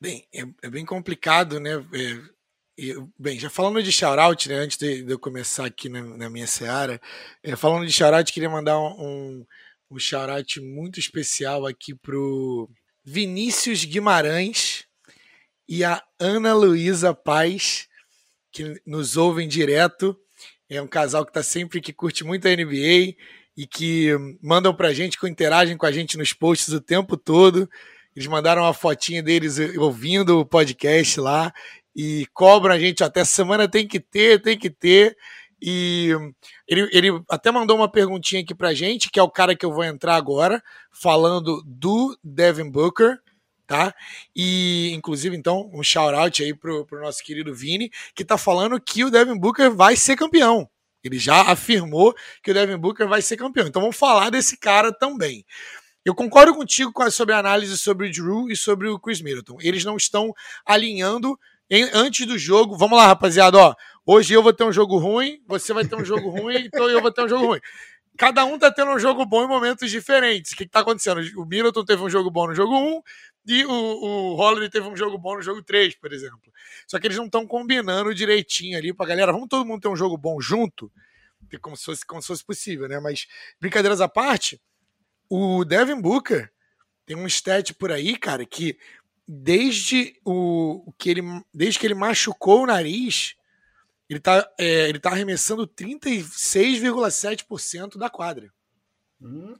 [0.00, 1.74] bem, é, é bem complicado, né?
[1.94, 2.35] É,
[3.18, 6.46] bem, já falando de shoutout, né, antes de, de eu começar aqui na, na minha
[6.46, 7.00] seara,
[7.42, 9.46] é, falando de shoutout, queria mandar um, um
[9.90, 12.68] um shout muito especial aqui pro
[13.04, 14.84] Vinícius Guimarães
[15.68, 17.88] e a Ana Luísa Paz,
[18.50, 20.16] que nos ouvem direto.
[20.68, 23.14] É um casal que está sempre que curte muito a NBA
[23.56, 24.10] e que
[24.42, 27.70] mandam pra gente, que interagem com a gente nos posts o tempo todo.
[28.14, 31.52] Eles mandaram uma fotinha deles ouvindo o podcast lá
[31.96, 35.16] e cobram a gente até semana tem que ter, tem que ter.
[35.60, 36.10] E
[36.68, 39.72] ele, ele até mandou uma perguntinha aqui pra gente, que é o cara que eu
[39.72, 43.18] vou entrar agora, falando do Devin Booker,
[43.66, 43.94] tá?
[44.34, 49.02] E, inclusive, então, um shout-out aí pro, pro nosso querido Vini, que tá falando que
[49.02, 50.68] o Devin Booker vai ser campeão.
[51.02, 53.66] Ele já afirmou que o Devin Booker vai ser campeão.
[53.66, 55.46] Então vamos falar desse cara também.
[56.04, 59.56] Eu concordo contigo sobre a análise sobre o Drew e sobre o Chris Middleton.
[59.60, 60.32] Eles não estão
[60.64, 61.38] alinhando
[61.70, 62.76] em, antes do jogo.
[62.76, 63.74] Vamos lá, rapaziada, ó.
[64.04, 67.00] Hoje eu vou ter um jogo ruim, você vai ter um jogo ruim, então eu
[67.00, 67.60] vou ter um jogo ruim.
[68.16, 70.52] Cada um tá tendo um jogo bom em momentos diferentes.
[70.52, 71.20] O que, que tá acontecendo?
[71.36, 73.02] O Middleton teve um jogo bom no jogo 1,
[73.46, 76.40] E o, o Holiday teve um jogo bom no jogo 3, por exemplo.
[76.86, 79.32] Só que eles não estão combinando direitinho ali pra galera.
[79.32, 80.90] Vamos todo mundo ter um jogo bom junto?
[81.60, 82.98] Como se fosse, como se fosse possível, né?
[83.00, 83.26] Mas,
[83.60, 84.58] brincadeiras à parte,
[85.28, 86.50] o Devin Booker
[87.04, 88.78] tem um stat por aí, cara, que
[89.26, 93.34] desde o que ele, desde que ele machucou o nariz,
[94.08, 98.52] ele tá, é, ele tá arremessando 36,7% da quadra.
[99.20, 99.56] Hum.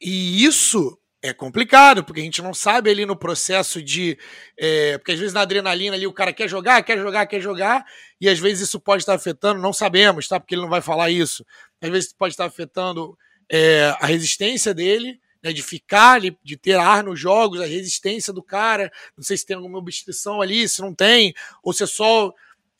[0.00, 4.18] E isso é complicado, porque a gente não sabe ali no processo de.
[4.58, 7.86] É, porque às vezes na adrenalina ali o cara quer jogar, quer jogar, quer jogar,
[8.20, 10.40] e às vezes isso pode estar afetando, não sabemos, tá?
[10.40, 11.46] Porque ele não vai falar isso.
[11.80, 13.16] Às vezes pode estar afetando
[13.48, 18.32] é, a resistência dele, né, de ficar ali, de ter ar nos jogos, a resistência
[18.32, 18.90] do cara.
[19.16, 22.32] Não sei se tem alguma obstrução ali, se não tem, ou se é só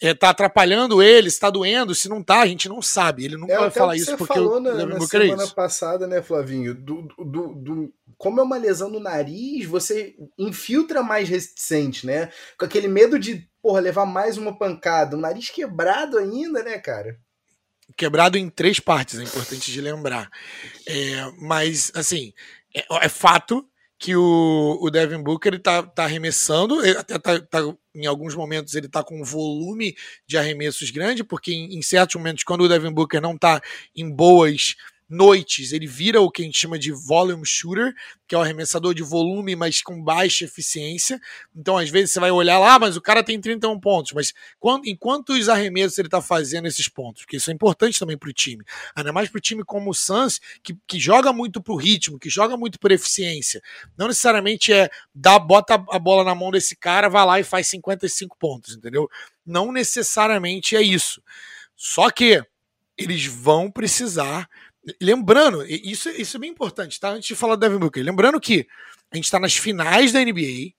[0.03, 3.25] é, tá atrapalhando ele, se tá doendo, se não tá, a gente não sabe.
[3.25, 7.03] Ele nunca é, vai falar isso porque falou na, na semana passada, né, Flavinho, do,
[7.19, 12.31] do, do, como é uma lesão no nariz, você infiltra mais reticente, né?
[12.59, 17.19] Com aquele medo de, porra, levar mais uma pancada, o nariz quebrado ainda, né, cara?
[17.97, 20.31] Quebrado em três partes, é importante de lembrar.
[20.87, 22.33] É, mas, assim,
[22.75, 23.67] é, é fato
[24.03, 27.61] que o, o Devin Booker ele tá, tá arremessando, até tá, tá,
[27.95, 32.17] em alguns momentos ele tá com um volume de arremessos grande, porque em, em certos
[32.17, 33.61] momentos, quando o Devin Booker não tá
[33.95, 34.75] em boas
[35.13, 37.95] noites, ele vira o que a gente chama de volume shooter,
[38.27, 41.21] que é o arremessador de volume, mas com baixa eficiência.
[41.55, 44.13] Então, às vezes, você vai olhar lá, ah, mas o cara tem 31 pontos.
[44.13, 47.23] Mas quando, em quantos arremessos ele está fazendo esses pontos?
[47.23, 48.65] Porque isso é importante também para o time.
[48.97, 52.31] Ainda mais para o time como o Suns, que, que joga muito pro ritmo, que
[52.31, 53.63] joga muito por eficiência.
[53.99, 57.67] Não necessariamente é dá, bota a bola na mão desse cara, vai lá e faz
[57.67, 59.09] 55 pontos, entendeu?
[59.45, 61.23] Não necessariamente é isso.
[61.77, 62.43] Só que
[62.97, 64.49] eles vão precisar
[65.01, 67.11] Lembrando, isso, isso é bem importante, tá?
[67.11, 68.67] Antes de falar do Devin Booker, lembrando que
[69.13, 70.73] a gente está nas finais da NBA,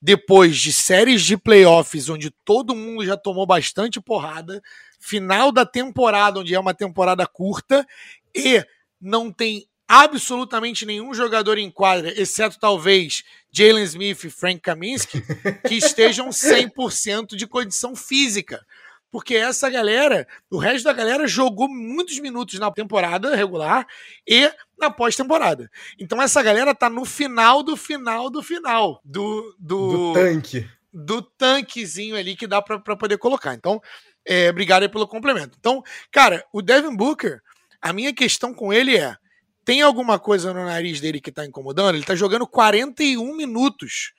[0.00, 4.60] depois de séries de playoffs onde todo mundo já tomou bastante porrada,
[4.98, 7.86] final da temporada, onde é uma temporada curta,
[8.34, 8.64] e
[9.00, 15.22] não tem absolutamente nenhum jogador em quadra, exceto talvez Jalen Smith e Frank Kaminsky,
[15.66, 18.64] que estejam 100% de condição física
[19.10, 23.86] porque essa galera, o resto da galera jogou muitos minutos na temporada regular
[24.26, 25.70] e na pós-temporada.
[25.98, 30.68] Então essa galera tá no final do final do final do do, do tanque.
[30.92, 33.54] Do tanquezinho ali que dá para poder colocar.
[33.54, 33.80] Então,
[34.26, 35.56] é, obrigado aí pelo complemento.
[35.58, 37.40] Então, cara, o Devin Booker,
[37.80, 39.16] a minha questão com ele é:
[39.64, 41.94] tem alguma coisa no nariz dele que tá incomodando?
[41.94, 44.12] Ele tá jogando 41 minutos.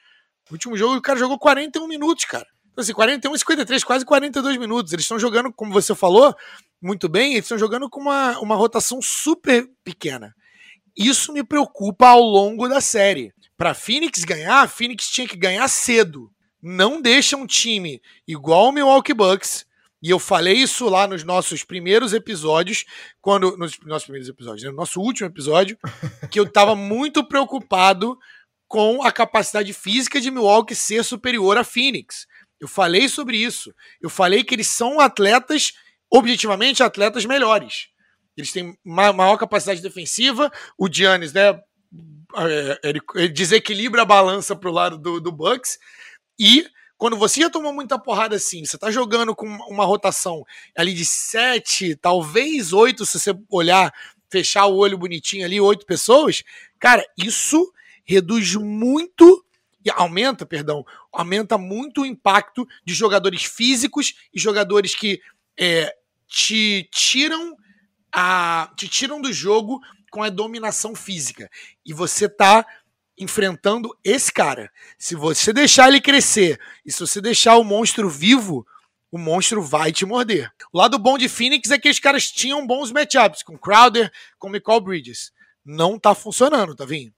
[0.50, 2.48] No último jogo, o cara jogou 41 minutos, cara.
[2.82, 4.94] Assim, 41 e 53, quase 42 minutos.
[4.94, 6.36] Eles estão jogando, como você falou,
[6.82, 10.36] muito bem, eles estão jogando com uma, uma rotação super pequena.
[10.98, 13.34] Isso me preocupa ao longo da série.
[13.58, 16.32] Para Phoenix ganhar, Phoenix tinha que ganhar cedo.
[16.62, 19.66] Não deixa um time igual o Milwaukee Bucks,
[20.02, 22.86] e eu falei isso lá nos nossos primeiros episódios,
[23.22, 25.78] quando nos nossos primeiros episódios, né, no nosso último episódio,
[26.32, 28.18] que eu estava muito preocupado
[28.68, 32.28] com a capacidade física de Milwaukee ser superior a Phoenix.
[32.60, 33.74] Eu falei sobre isso.
[34.02, 35.74] Eu falei que eles são atletas,
[36.12, 37.88] objetivamente, atletas melhores.
[38.36, 40.52] Eles têm maior capacidade defensiva.
[40.78, 41.60] O Giannis, né?
[42.38, 45.78] É, ele, desequilibra a balança pro lado do, do Bucks.
[46.40, 46.66] E
[46.98, 50.44] quando você já tomou muita porrada assim, você tá jogando com uma rotação
[50.78, 53.94] ali de sete, talvez oito, se você olhar,
[54.30, 56.44] fechar o olho bonitinho ali, oito pessoas,
[56.78, 57.72] cara, isso
[58.04, 59.46] reduz muito
[59.84, 65.22] e aumenta, perdão, aumenta muito o impacto de jogadores físicos e jogadores que
[65.58, 65.94] é,
[66.28, 67.56] te tiram
[68.12, 69.80] a te tiram do jogo
[70.12, 71.50] com a dominação física.
[71.86, 72.66] E você tá
[73.18, 74.72] enfrentando esse cara.
[74.98, 78.66] Se você deixar ele crescer e se você deixar o monstro vivo,
[79.12, 80.52] o monstro vai te morder.
[80.72, 84.50] O lado bom de Phoenix é que os caras tinham bons matchups com Crowder, com
[84.50, 85.32] Michael Bridges.
[85.66, 87.14] Não tá funcionando, tá vendo?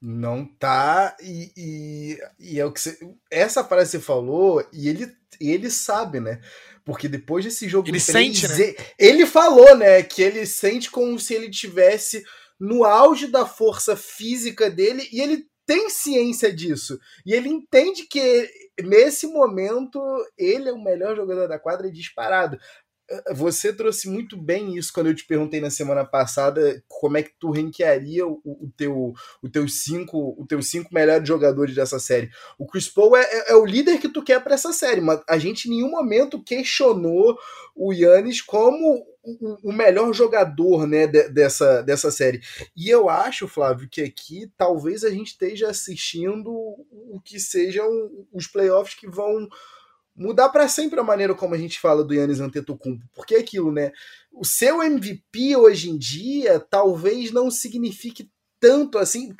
[0.00, 2.98] Não tá, e, e, e, é o que você.
[3.30, 6.40] Essa frase você falou, e ele, ele sabe, né?
[6.84, 7.88] Porque depois desse jogo.
[7.88, 8.74] Ele sente, né?
[8.98, 10.02] Ele falou, né?
[10.02, 12.22] Que ele sente como se ele tivesse
[12.60, 16.98] no auge da força física dele, e ele tem ciência disso.
[17.24, 18.48] E ele entende que
[18.82, 20.00] nesse momento
[20.38, 22.58] ele é o melhor jogador da quadra disparado.
[23.34, 27.32] Você trouxe muito bem isso quando eu te perguntei na semana passada como é que
[27.38, 32.30] tu ranquearia o, o teu, o teu cinco, o teu cinco melhores jogadores dessa série.
[32.58, 35.20] O Chris Paul é, é, é o líder que tu quer para essa série, mas
[35.28, 37.38] a gente em nenhum momento questionou
[37.76, 42.40] o Yannis como o, o melhor jogador né, de, dessa, dessa série.
[42.76, 47.88] E eu acho, Flávio, que aqui talvez a gente esteja assistindo o que sejam
[48.32, 49.48] os playoffs que vão
[50.16, 53.70] mudar para sempre a maneira como a gente fala do Yannis Antetokounmpo, porque é aquilo,
[53.70, 53.92] né?
[54.32, 59.34] O seu MVP hoje em dia talvez não signifique tanto assim,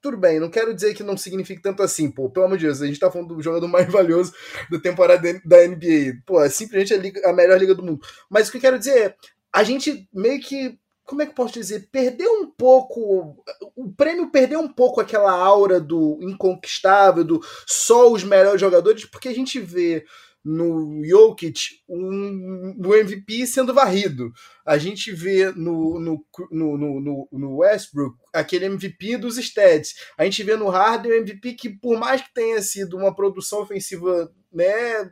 [0.00, 2.80] tudo bem, não quero dizer que não signifique tanto assim, pô, pelo amor de Deus,
[2.80, 4.32] a gente tá falando do jogador mais valioso
[4.70, 8.00] da temporada da NBA, pô, é simplesmente a, liga, a melhor liga do mundo.
[8.30, 9.16] Mas o que eu quero dizer é,
[9.52, 11.88] a gente meio que como é que eu posso dizer?
[11.90, 13.42] Perdeu um pouco.
[13.76, 19.28] O prêmio perdeu um pouco aquela aura do inconquistável, do só os melhores jogadores, porque
[19.28, 20.04] a gente vê
[20.44, 24.32] no Jokic um, um MVP sendo varrido.
[24.64, 29.94] A gente vê no, no, no, no, no Westbrook aquele MVP dos stats.
[30.18, 33.60] A gente vê no Harden o MVP que, por mais que tenha sido uma produção
[33.60, 35.10] ofensiva né,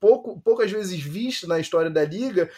[0.00, 2.50] pouco, poucas vezes vista na história da liga,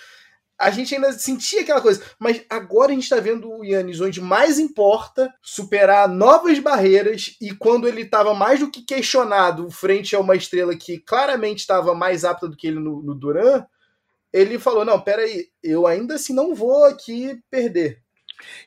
[0.59, 2.03] a gente ainda sentia aquela coisa.
[2.19, 7.55] Mas agora a gente está vendo o Yannis onde mais importa superar novas barreiras e
[7.55, 12.25] quando ele estava mais do que questionado frente a uma estrela que claramente estava mais
[12.25, 13.65] apta do que ele no, no Duran,
[14.33, 18.01] ele falou: Não, peraí, eu ainda assim não vou aqui perder.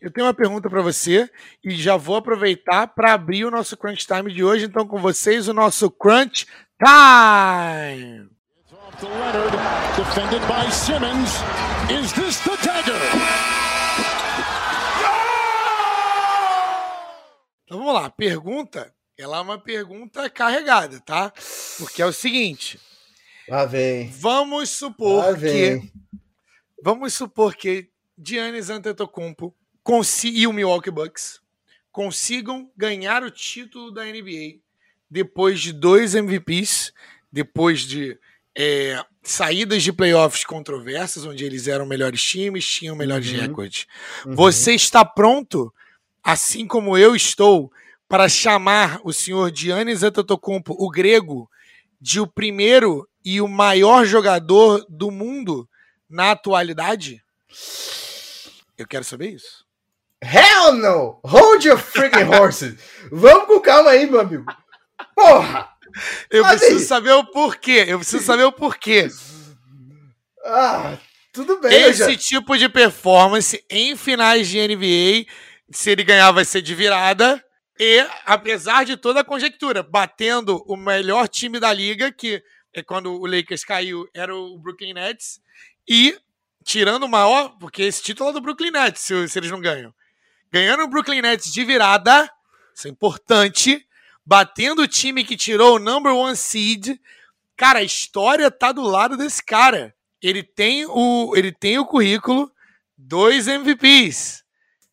[0.02, 1.30] Eu tenho uma pergunta para você
[1.64, 4.66] e já vou aproveitar para abrir o nosso Crunch Time de hoje.
[4.66, 6.46] Então, com vocês, o nosso Crunch
[6.80, 8.35] Time!
[9.00, 9.52] To Leonard,
[9.98, 11.30] defended by Simmons.
[11.90, 13.00] Is this the dagger?
[17.64, 18.94] Então vamos lá, pergunta.
[19.18, 21.34] Ela é uma pergunta carregada, tá?
[21.78, 22.80] Porque é o seguinte.
[23.48, 24.10] Lá vem.
[24.12, 25.82] Vamos supor Lá vem.
[25.82, 25.92] que.
[26.84, 29.54] Vamos supor que Giannis Antetokounmpo
[30.26, 31.42] e o Milwaukee Bucks
[31.92, 34.60] consigam ganhar o título da NBA
[35.10, 36.92] depois de dois MVPs,
[37.32, 38.18] depois de
[38.58, 43.40] é, saídas de playoffs controversas, onde eles eram melhores times, tinham melhores uhum.
[43.40, 43.88] recordes.
[44.26, 44.36] Uhum.
[44.36, 45.74] Você está pronto,
[46.24, 47.72] assim como eu estou,
[48.08, 51.50] para chamar o senhor Giannis Antetokounmpo, o grego,
[52.00, 55.68] de o primeiro e o maior jogador do mundo
[56.10, 57.24] na atualidade?
[58.78, 59.66] Eu quero saber isso.
[60.24, 61.20] Hell no!
[61.26, 62.76] Hold your freaking horses!
[63.12, 64.46] Vamos com calma aí, meu amigo.
[65.14, 65.75] Porra!
[66.30, 67.86] Eu preciso saber o porquê.
[67.88, 69.08] Eu preciso saber o porquê.
[70.44, 70.98] Ah,
[71.34, 71.74] tudo bem.
[71.74, 72.18] Esse já...
[72.18, 75.26] tipo de performance em finais de NBA,
[75.72, 77.44] se ele ganhar, vai ser de virada.
[77.80, 82.42] E, apesar de toda a conjectura, batendo o melhor time da liga, que
[82.74, 85.40] é quando o Lakers caiu, era o Brooklyn Nets,
[85.88, 86.18] e
[86.64, 89.94] tirando o maior, porque esse título é do Brooklyn Nets, se, se eles não ganham.
[90.52, 92.30] Ganhando o Brooklyn Nets de virada,
[92.74, 93.85] isso é importante,
[94.26, 97.00] batendo o time que tirou o number one seed.
[97.56, 99.94] Cara, a história tá do lado desse cara.
[100.22, 102.52] Ele tem o, ele tem o currículo,
[102.98, 104.44] dois MVPs.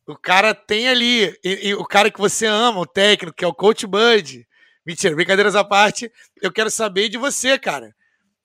[0.07, 3.49] O cara tem ali, e, e, o cara que você ama, o técnico, que é
[3.49, 4.47] o Coach Bud.
[4.85, 6.13] Mentira, brincadeiras à parte.
[6.41, 7.95] Eu quero saber de você, cara.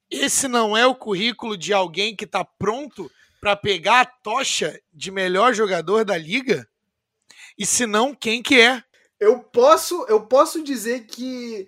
[0.09, 3.11] Esse não é o currículo de alguém que tá pronto
[3.41, 6.67] para pegar a tocha de melhor jogador da liga?
[7.57, 8.83] E se não, quem que é?
[9.19, 11.67] Eu posso, eu posso dizer que.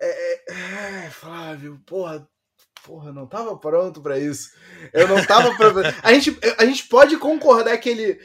[0.00, 2.26] É, é, Flávio, porra,
[2.84, 4.50] porra, não tava pronto para isso.
[4.92, 5.80] Eu não tava pronto.
[6.02, 8.20] a, gente, a gente pode concordar que ele,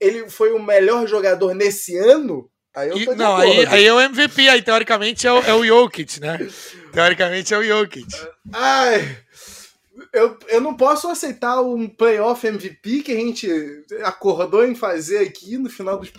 [0.00, 2.50] ele foi o melhor jogador nesse ano?
[2.74, 5.64] Aí eu tô não, aí, aí é o MVP, aí teoricamente é o, é o
[5.64, 6.38] Jokic, né?
[6.92, 8.06] Teoricamente é o Jokic.
[8.52, 9.18] Ai.
[10.12, 13.48] Eu, eu não posso aceitar um playoff MVP que a gente
[14.04, 16.10] acordou em fazer aqui no final dos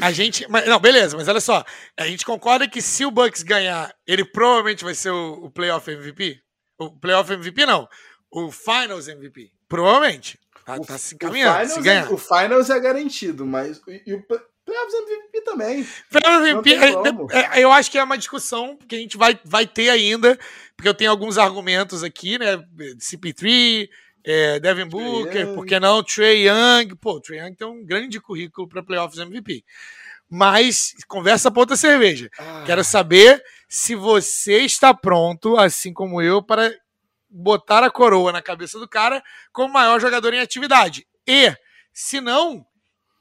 [0.00, 0.46] a gente.
[0.48, 1.64] Mas, não, beleza, mas olha só.
[1.96, 5.90] A gente concorda que se o Bucks ganhar, ele provavelmente vai ser o, o Playoff
[5.90, 6.40] MVP?
[6.78, 7.88] O Playoff MVP não.
[8.30, 9.50] O Finals MVP.
[9.68, 10.38] Provavelmente.
[10.64, 11.68] Tá, o, tá se encaminhando.
[11.68, 12.06] Se ganhar.
[12.06, 13.80] É, o Finals é garantido, mas.
[14.06, 15.88] E o Playoffs MVP também.
[16.10, 16.74] Playoffs MVP,
[17.34, 20.38] é, é, eu acho que é uma discussão que a gente vai, vai ter ainda,
[20.76, 22.58] porque eu tenho alguns argumentos aqui, né?
[22.98, 23.88] CP3
[24.30, 26.02] é, Devin Booker, por que não?
[26.02, 26.94] Trey Young.
[27.00, 29.64] Pô, o Trey Young tem um grande currículo para playoffs MVP.
[30.28, 32.28] Mas, conversa para outra cerveja.
[32.38, 32.62] Ah.
[32.66, 36.70] Quero saber se você está pronto, assim como eu, para
[37.30, 41.06] botar a coroa na cabeça do cara como maior jogador em atividade.
[41.26, 41.54] E,
[41.90, 42.66] se não,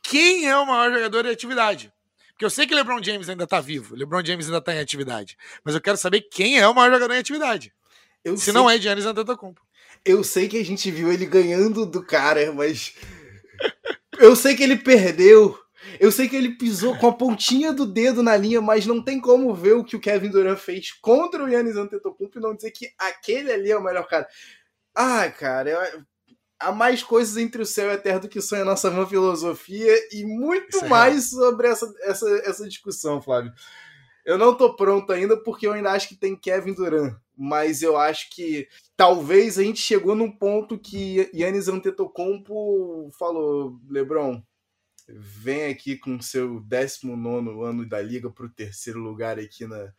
[0.03, 1.91] quem é o maior jogador em atividade?
[2.32, 5.38] Porque eu sei que LeBron James ainda está vivo, LeBron James ainda está em atividade,
[5.64, 7.74] mas eu quero saber quem é o maior jogador em atividade.
[8.24, 8.53] Eu se sei...
[8.53, 9.66] não é Giannis Antetokounmpo.
[10.08, 12.95] Eu sei que a gente viu ele ganhando do cara, mas.
[14.18, 15.60] Eu sei que ele perdeu.
[15.99, 19.20] Eu sei que ele pisou com a pontinha do dedo na linha, mas não tem
[19.20, 22.72] como ver o que o Kevin Durant fez contra o Yannis Antetokounmpo e não dizer
[22.72, 24.28] que aquele ali é o melhor cara.
[24.95, 26.03] Ah, cara, eu...
[26.60, 29.05] há mais coisas entre o céu e a terra do que sonha a nossa vã
[29.05, 33.51] filosofia e muito é mais sobre essa, essa, essa discussão, Flávio.
[34.28, 37.96] Eu não tô pronto ainda porque eu ainda acho que tem Kevin Durant, mas eu
[37.96, 38.68] acho que
[38.98, 44.44] talvez a gente chegou num ponto que Yannis Antetokounmpo falou, LeBron,
[45.08, 49.94] vem aqui com seu 19 ano da liga para o terceiro lugar aqui na,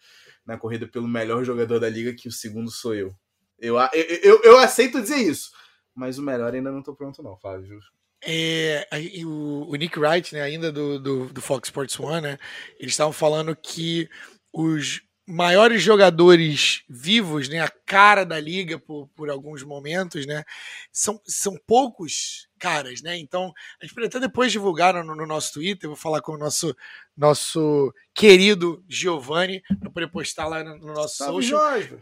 [0.44, 3.14] na corrida pelo melhor jogador da liga, que o segundo sou eu.
[3.58, 5.52] Eu, eu, eu, eu aceito dizer isso,
[5.94, 7.80] mas o melhor ainda não tô pronto, não, Flávio.
[8.24, 8.86] É,
[9.24, 12.38] o, Nick Wright, né, ainda do, do, do, Fox Sports One, né,
[12.78, 14.08] eles estavam falando que
[14.52, 20.42] os maiores jogadores vivos, né, a cara da liga por, por alguns momentos, né,
[20.90, 23.16] são, são poucos caras, né?
[23.16, 26.74] Então, a gente até depois divulgar no, no, nosso Twitter, vou falar com o nosso
[27.16, 32.00] nosso querido Giovanni para poder postar lá no, no nosso Salve, social.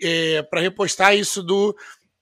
[0.00, 1.76] É, para repostar isso do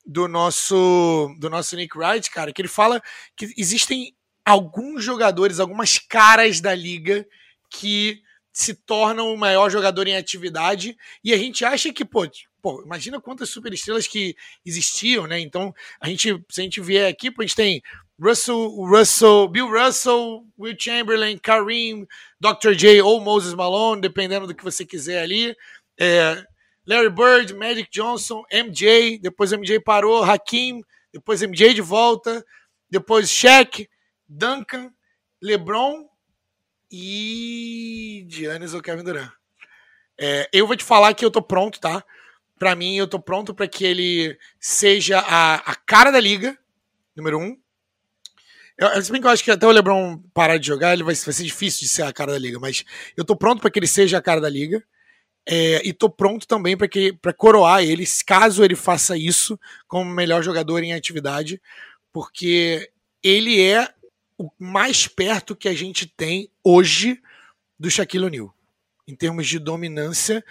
[0.07, 3.03] do nosso do nosso Nick Wright, cara, que ele fala
[3.37, 7.27] que existem alguns jogadores, algumas caras da liga
[7.69, 12.27] que se tornam o maior jogador em atividade e a gente acha que, pô,
[12.63, 14.35] pô imagina quantas superestrelas que
[14.65, 15.41] existiam, né?
[15.41, 17.83] Então, a gente, se a gente vier aqui, pô, a gente tem
[18.19, 22.07] Russell, Russell, Bill Russell, Will Chamberlain, Kareem,
[22.41, 22.73] Dr.
[22.73, 25.55] J ou Moses Malone, dependendo do que você quiser ali.
[25.99, 26.43] É,
[26.87, 30.83] Larry Bird, Magic Johnson, MJ, depois MJ parou, Hakim,
[31.13, 32.45] depois MJ de volta,
[32.89, 33.89] depois Shaq,
[34.29, 34.93] Duncan,
[35.43, 36.09] LeBron
[36.91, 39.31] e Giannis ou Kevin Durant.
[40.19, 42.05] É, eu vou te falar que eu tô pronto, tá?
[42.59, 46.57] Para mim, eu tô pronto para que ele seja a, a cara da liga,
[47.15, 47.59] número um.
[48.79, 51.15] Eu, se bem que eu acho que até o LeBron parar de jogar, ele vai,
[51.15, 52.85] vai ser difícil de ser a cara da liga, mas
[53.17, 54.83] eu tô pronto para que ele seja a cara da liga.
[55.49, 60.83] É, e tô pronto também para coroar ele, caso ele faça isso como melhor jogador
[60.83, 61.63] em atividade,
[62.13, 62.91] porque
[63.23, 63.89] ele é
[64.37, 67.21] o mais perto que a gente tem hoje
[67.79, 68.55] do Shaquille O'Neal,
[69.07, 70.45] em termos de dominância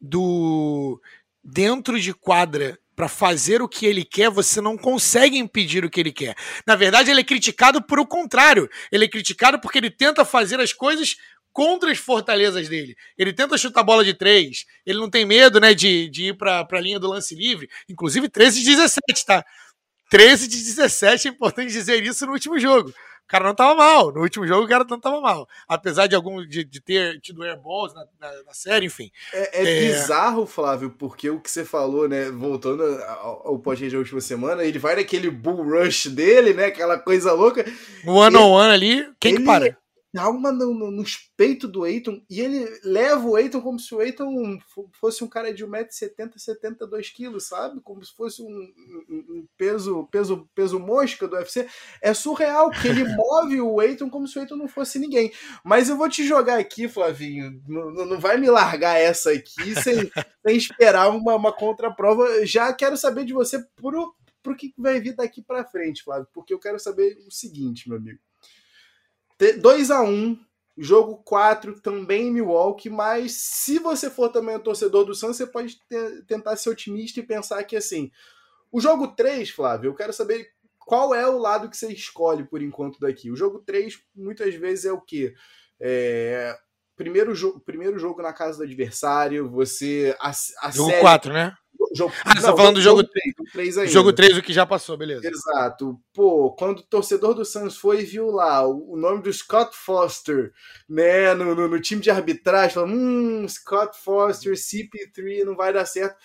[0.00, 1.00] do
[1.42, 5.98] dentro de quadra para fazer o que ele quer, você não consegue impedir o que
[5.98, 6.36] ele quer.
[6.66, 8.68] Na verdade, ele é criticado por o contrário.
[8.90, 11.16] Ele é criticado porque ele tenta fazer as coisas
[11.52, 12.96] contra as fortalezas dele.
[13.16, 16.66] Ele tenta chutar bola de três, ele não tem medo né, de, de ir para
[16.70, 19.44] a linha do lance livre, inclusive 13 de 17, tá?
[20.10, 22.90] 13 de 17, é importante dizer isso no último jogo.
[22.90, 24.12] O cara não tava mal.
[24.12, 25.48] No último jogo, o cara não tava mal.
[25.66, 29.10] Apesar de algum de, de ter tido airballs na, na, na série, enfim.
[29.32, 32.30] É, é, é, bizarro, Flávio, porque o que você falou, né?
[32.30, 36.66] Voltando ao, ao podcast da última semana, ele vai naquele bull rush dele, né?
[36.66, 37.64] Aquela coisa louca.
[38.04, 39.78] One on one ali, quem que para?
[40.12, 43.94] Dá uma no, no, nos peitos do Eiton e ele leva o Eiton como se
[43.94, 44.58] o Eiton
[44.92, 47.80] fosse um cara de 1,70m, 72kg, sabe?
[47.80, 48.46] Como se fosse um,
[49.08, 51.66] um, peso, peso, peso mosca do UFC.
[52.02, 55.32] É surreal que ele move o Eiton como se o Eiton não fosse ninguém.
[55.64, 57.62] Mas eu vou te jogar aqui, Flavinho.
[57.66, 59.94] Não, não vai me largar essa aqui sem,
[60.46, 62.44] sem esperar uma, uma contraprova.
[62.44, 66.52] Já quero saber de você pro, pro que vai vir daqui para frente, Flávio, porque
[66.52, 68.18] eu quero saber o seguinte, meu amigo.
[69.58, 70.38] 2 a 1
[70.76, 75.46] jogo 4 também em Milwaukee, mas se você for também um torcedor do Suns, você
[75.46, 78.10] pode ter, tentar ser otimista e pensar que assim,
[78.70, 82.62] o jogo 3, Flávio, eu quero saber qual é o lado que você escolhe por
[82.62, 83.30] enquanto daqui.
[83.30, 85.34] O jogo 3 muitas vezes é o quê?
[85.78, 86.56] É,
[86.96, 90.16] primeiro, jo primeiro jogo na casa do adversário, você.
[90.20, 90.30] A,
[90.62, 91.54] a jogo série, 4, né?
[91.94, 93.34] Jogo, ah, você tá falando do jogo 3.
[93.52, 93.90] 3 ainda.
[93.90, 95.26] Jogo 3, o que já passou, beleza.
[95.26, 95.98] Exato.
[96.12, 100.52] Pô, quando o torcedor do Suns foi e viu lá o, nome do Scott Foster,
[100.88, 105.86] né, no, no, no time de arbitragem, falou: hum, Scott Foster, CP3, não vai dar
[105.86, 106.16] certo.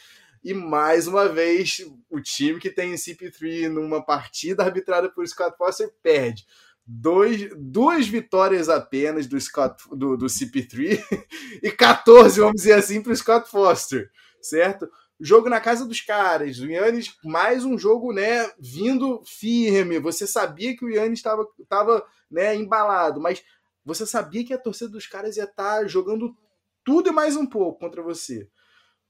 [0.43, 5.91] E mais uma vez, o time que tem CP3 numa partida arbitrada por Scott Foster
[6.01, 6.45] perde.
[6.85, 11.03] Dois, duas vitórias apenas do Scott do, do CP3
[11.61, 14.09] e 14, vamos dizer assim, para o Scott Foster,
[14.41, 14.89] certo?
[15.19, 16.59] Jogo na casa dos caras.
[16.59, 19.99] O Yannis, mais um jogo, né, vindo firme.
[19.99, 23.43] Você sabia que o Yannis estava tava, né, embalado, mas
[23.83, 26.35] você sabia que a torcida dos caras ia estar tá jogando
[26.83, 28.49] tudo e mais um pouco contra você.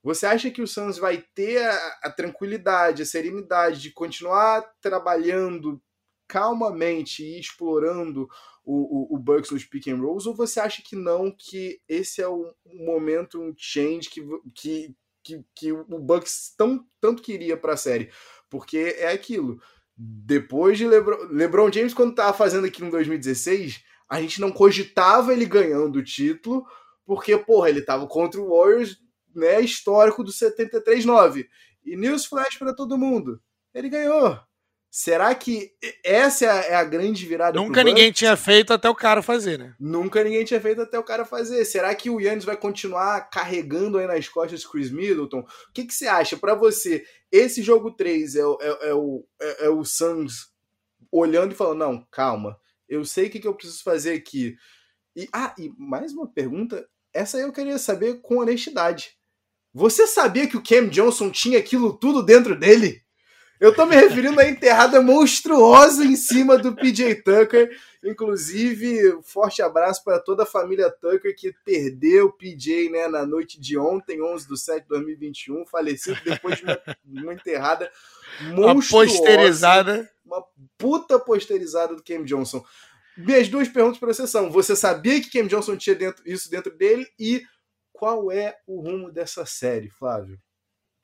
[0.03, 5.82] Você acha que o Suns vai ter a, a tranquilidade, a serenidade de continuar trabalhando
[6.28, 8.28] calmamente e explorando
[8.64, 12.22] o, o, o Bucks nos pick and rolls, ou você acha que não, que esse
[12.22, 14.22] é o momento, um change que,
[14.53, 14.95] que
[15.28, 18.10] que, que o Bucks tão, tanto queria para a série.
[18.50, 19.60] Porque é aquilo.
[19.96, 25.34] Depois de LeBron, LeBron James, quando estava fazendo aquilo em 2016, a gente não cogitava
[25.34, 26.66] ele ganhando o título,
[27.06, 28.98] porque, porra, ele estava contra o Warriors,
[29.36, 31.48] né, histórico do 73-9.
[31.84, 33.42] E news flash para todo mundo.
[33.74, 34.40] Ele ganhou.
[35.00, 35.74] Será que
[36.04, 37.60] essa é a, é grande virada?
[37.60, 39.76] Nunca ninguém tinha feito até o cara fazer, né?
[39.80, 41.64] Nunca ninguém tinha feito até o cara fazer.
[41.66, 45.41] Será que o Yannis vai continuar carregando aí nas costas Chris Middleton?
[45.41, 46.36] O que, que você acha?
[46.36, 50.52] Para você, esse jogo 3 é, é, é, o, é, é o Suns
[51.12, 52.58] olhando e falando: não, calma,
[52.89, 54.56] eu sei o que, que eu preciso fazer aqui.
[55.16, 59.12] E, ah, e mais uma pergunta, essa eu queria saber com honestidade.
[59.76, 63.06] Você sabia que o Cam Johnson tinha aquilo tudo dentro dele?
[63.60, 67.76] Eu tô me referindo à enterrada monstruosa em cima do PJ Tucker.
[68.03, 73.60] Inclusive, forte abraço para toda a família Tucker que perdeu o PJ né, na noite
[73.60, 76.80] de ontem, 11 de 7 de 2021, falecido depois de uma,
[77.24, 77.91] uma enterrada
[78.41, 78.62] monstruosa.
[78.62, 80.10] Uma posterizada.
[80.24, 80.43] Uma
[80.78, 82.64] puta posterizada do Cam Johnson.
[83.18, 86.72] Minhas duas perguntas para você são: você sabia que Cam Johnson tinha dentro, isso dentro
[86.72, 87.08] dele?
[87.20, 87.41] E
[87.91, 90.39] qual é o rumo dessa série, Flávio?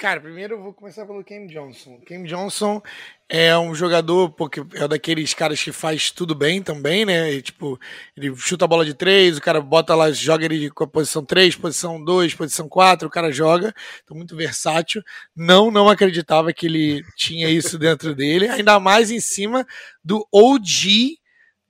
[0.03, 1.97] Cara, primeiro eu vou começar pelo Cam Johnson.
[2.05, 2.81] Cam Johnson
[3.29, 7.31] é um jogador, porque é daqueles caras que faz tudo bem também, né?
[7.31, 7.79] E, tipo,
[8.13, 11.23] ele chuta a bola de três, o cara bota lá, joga ele com a posição
[11.23, 13.73] 3, posição 2, posição 4, o cara joga.
[14.03, 15.01] Então, muito versátil.
[15.33, 19.65] Não, não acreditava que ele tinha isso dentro dele, ainda mais em cima
[20.03, 21.17] do OG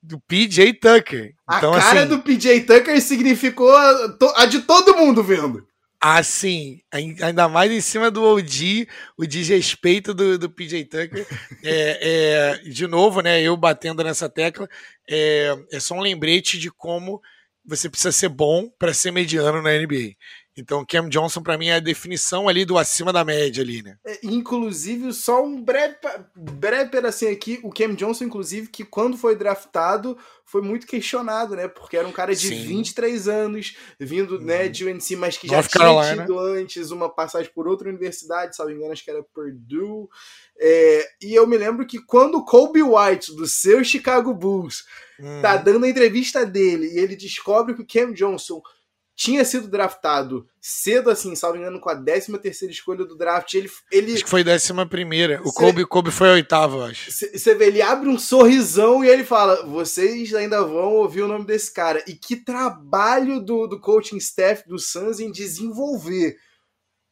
[0.02, 1.36] do PJ Tucker.
[1.56, 5.68] Então, a cara assim, do PJ Tucker significou a, a de todo mundo vendo.
[6.06, 11.26] Assim, ainda mais em cima do OG, o desrespeito do, do PJ Tucker.
[11.64, 13.42] É, é, de novo, né?
[13.42, 14.68] Eu batendo nessa tecla,
[15.10, 17.22] é, é só um lembrete de como
[17.66, 20.16] você precisa ser bom para ser mediano na NBA.
[20.56, 23.98] Então, Cam Johnson, para mim, é a definição ali do acima da média ali, né?
[24.06, 25.96] É, inclusive, só um breve,
[26.36, 31.68] breve pedacinho aqui, o Cam Johnson, inclusive, que quando foi draftado, foi muito questionado, né?
[31.68, 32.68] Porque era um cara de Sim.
[32.68, 34.44] 23 anos, vindo uhum.
[34.44, 38.56] né, de UNC, mas que North já tinha tido antes uma passagem por outra universidade,
[38.56, 40.08] se não me engano, acho que era Purdue.
[40.60, 44.86] É, e eu me lembro que quando o Kobe White, do seu Chicago Bulls,
[45.18, 45.42] tá uhum.
[45.42, 48.62] tá dando a entrevista dele e ele descobre que o Cam Johnson
[49.16, 53.54] tinha sido draftado cedo, assim, salvo engano, com a 13 terceira escolha do draft.
[53.54, 54.14] Ele, ele...
[54.14, 55.42] Acho que foi décima primeira.
[55.44, 57.12] O Kobe, Kobe foi a oitava, acho.
[57.12, 61.46] Você vê, ele abre um sorrisão e ele fala: vocês ainda vão ouvir o nome
[61.46, 62.04] desse cara.
[62.08, 66.38] E que trabalho do, do coaching staff do Suns em desenvolver.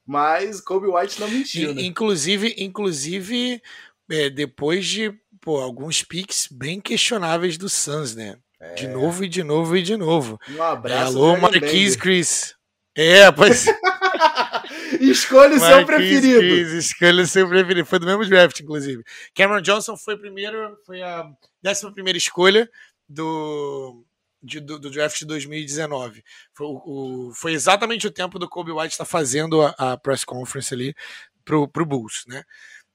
[0.06, 1.84] Mas Kobe White não mentiu, né?
[1.84, 3.62] Inclusive, inclusive
[4.10, 8.38] é, depois de pô, alguns picks bem questionáveis do Suns, né?
[8.62, 8.76] É.
[8.76, 10.40] De novo e de novo e de novo.
[10.48, 11.18] Um abraço.
[11.18, 12.56] Alô, Marquis Chris.
[12.96, 13.66] É, pois.
[15.02, 16.40] Escolha o seu preferido.
[16.40, 17.86] Chris, escolha o seu preferido.
[17.88, 19.04] Foi do mesmo draft, inclusive.
[19.34, 21.28] Cameron Johnson foi primeiro, foi a
[21.62, 22.70] décima primeira escolha
[23.10, 24.06] do,
[24.44, 26.24] de, do, do, draft de 2019.
[26.54, 30.24] Foi, o, foi, exatamente o tempo do Kobe White estar tá fazendo a, a, press
[30.24, 30.94] conference ali
[31.44, 32.44] pro, pro Bulls, né?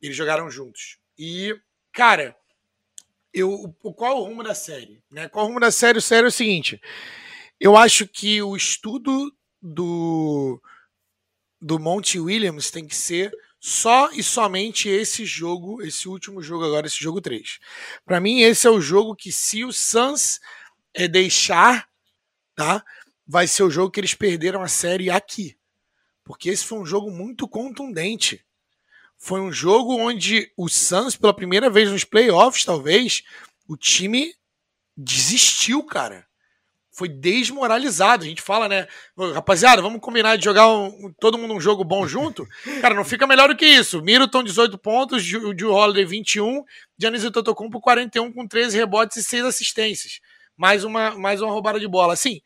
[0.01, 0.99] Eles jogaram juntos.
[1.19, 1.57] E,
[1.93, 2.37] cara,
[3.37, 5.03] eu, qual o rumo da série?
[5.11, 5.28] Né?
[5.28, 5.99] Qual o rumo da série?
[5.99, 6.80] O série é o seguinte:
[7.61, 9.30] eu acho que o estudo
[9.61, 10.61] do,
[11.61, 13.30] do Monty Williams tem que ser
[13.61, 17.59] só e somente esse jogo, esse último jogo agora, esse jogo 3.
[18.07, 20.41] Para mim, esse é o jogo que, se o Suns
[20.95, 21.87] é deixar,
[22.55, 22.82] tá?
[23.26, 25.59] Vai ser o jogo que eles perderam a série aqui.
[26.24, 28.45] Porque esse foi um jogo muito contundente.
[29.19, 33.23] Foi um jogo onde o Suns, pela primeira vez nos playoffs, talvez,
[33.69, 34.35] o time
[34.97, 36.27] desistiu, cara.
[36.91, 38.25] Foi desmoralizado.
[38.25, 38.89] A gente fala, né?
[39.35, 42.47] Rapaziada, vamos combinar de jogar um, todo mundo um jogo bom junto?
[42.81, 44.01] Cara, não fica melhor do que isso.
[44.01, 46.64] Middleton, 18 pontos, o Drew Holiday, 21,
[46.99, 50.21] Giannis Antetokounmpo, 41 com 13 rebotes e 6 assistências.
[50.57, 52.14] Mais uma, mais uma roubada de bola.
[52.14, 52.41] Assim,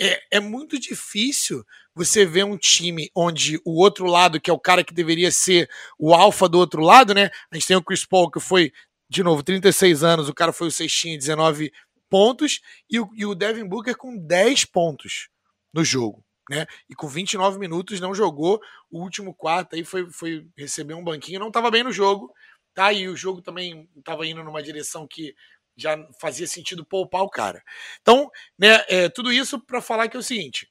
[0.00, 1.64] é, é muito difícil
[1.94, 5.68] você ver um time onde o outro lado, que é o cara que deveria ser
[5.98, 7.30] o alfa do outro lado, né?
[7.50, 8.72] A gente tem o Chris Paul, que foi,
[9.08, 11.72] de novo, 36 anos, o cara foi o cestinha, 19
[12.10, 15.28] pontos, e o, e o Devin Booker com 10 pontos
[15.72, 16.24] no jogo.
[16.50, 16.66] Né?
[16.90, 21.40] E com 29 minutos não jogou o último quarto, aí foi, foi receber um banquinho,
[21.40, 22.32] não estava bem no jogo,
[22.74, 22.92] tá?
[22.92, 25.34] E o jogo também estava indo numa direção que
[25.76, 27.62] já fazia sentido poupar o cara.
[28.00, 30.68] Então, né, é, tudo isso para falar que é o seguinte: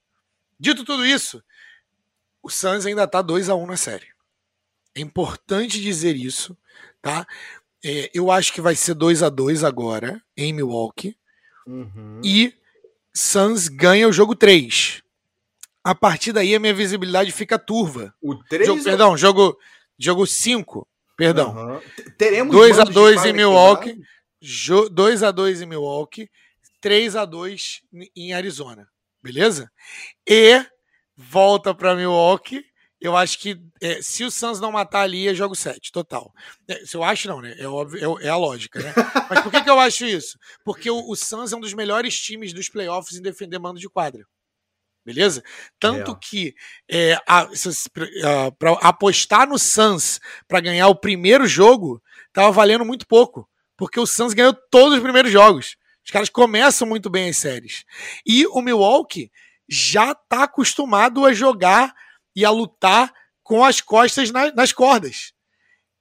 [0.64, 1.44] dito tudo isso,
[2.42, 4.08] o Suns ainda tá 2 a 1 na série.
[4.96, 6.58] É importante dizer isso,
[7.02, 7.28] tá?
[7.84, 11.18] É, eu acho que vai ser 2 a 2 agora em Milwaukee.
[11.68, 12.22] Uhum.
[12.24, 12.54] E
[13.14, 15.04] Suns ganha o jogo 3.
[15.84, 18.14] A partir daí a minha visibilidade fica turva.
[18.22, 18.86] O 3 jogo, ou...
[18.86, 19.58] Perdão, jogo
[20.00, 20.88] jogo 5,
[21.18, 21.54] perdão.
[21.56, 21.82] Uhum.
[22.18, 24.02] Teremos 2 a 2 em Milwaukee.
[24.92, 26.30] 2 a 2 em Milwaukee,
[26.82, 27.82] 3 a 2
[28.14, 28.90] em Arizona,
[29.24, 29.72] beleza?
[30.28, 30.64] E
[31.16, 32.64] volta para Milwaukee
[33.04, 36.34] eu acho que é, se o Suns não matar ali, é jogo 7, total.
[36.66, 37.54] É, se eu acho, não, né?
[37.60, 38.94] É, óbvio, é, é, a lógica, né?
[39.30, 40.40] Mas por que, que eu acho isso?
[40.64, 43.90] Porque o, o Suns é um dos melhores times dos playoffs em defender mando de
[43.90, 44.26] quadra.
[45.06, 45.44] Beleza?
[45.78, 46.18] Tanto é.
[46.22, 46.56] que
[46.90, 47.18] é,
[48.58, 52.02] para apostar no Suns para ganhar o primeiro jogo,
[52.32, 53.50] tava valendo muito pouco.
[53.76, 55.76] Porque o Suns ganhou todos os primeiros jogos.
[56.04, 57.86] Os caras começam muito bem as séries.
[58.26, 59.32] E o Milwaukee
[59.68, 61.94] já tá acostumado a jogar
[62.36, 65.34] e a lutar com as costas na, nas cordas.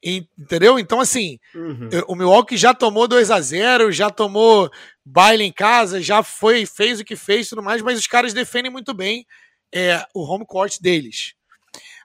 [0.03, 0.81] Entendeu?
[0.81, 1.89] Então, assim, uhum.
[2.09, 4.69] o Milwaukee já tomou 2 a 0 já tomou
[5.05, 8.71] baile em casa, já foi, fez o que fez tudo mais, mas os caras defendem
[8.71, 9.25] muito bem
[9.73, 11.35] é, o home court deles.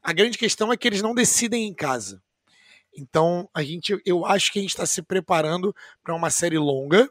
[0.04, 2.22] A grande questão é que eles não decidem em casa.
[2.95, 7.10] Então, a gente, eu acho que a gente está se preparando para uma série longa.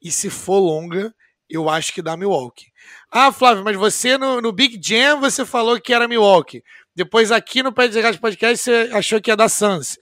[0.00, 1.14] E se for longa,
[1.48, 2.72] eu acho que dá Milwaukee.
[3.10, 6.62] Ah, Flávio, mas você no, no Big Jam você falou que era Milwaukee.
[6.94, 9.98] Depois aqui no Pé de Podcast você achou que ia dar Suns.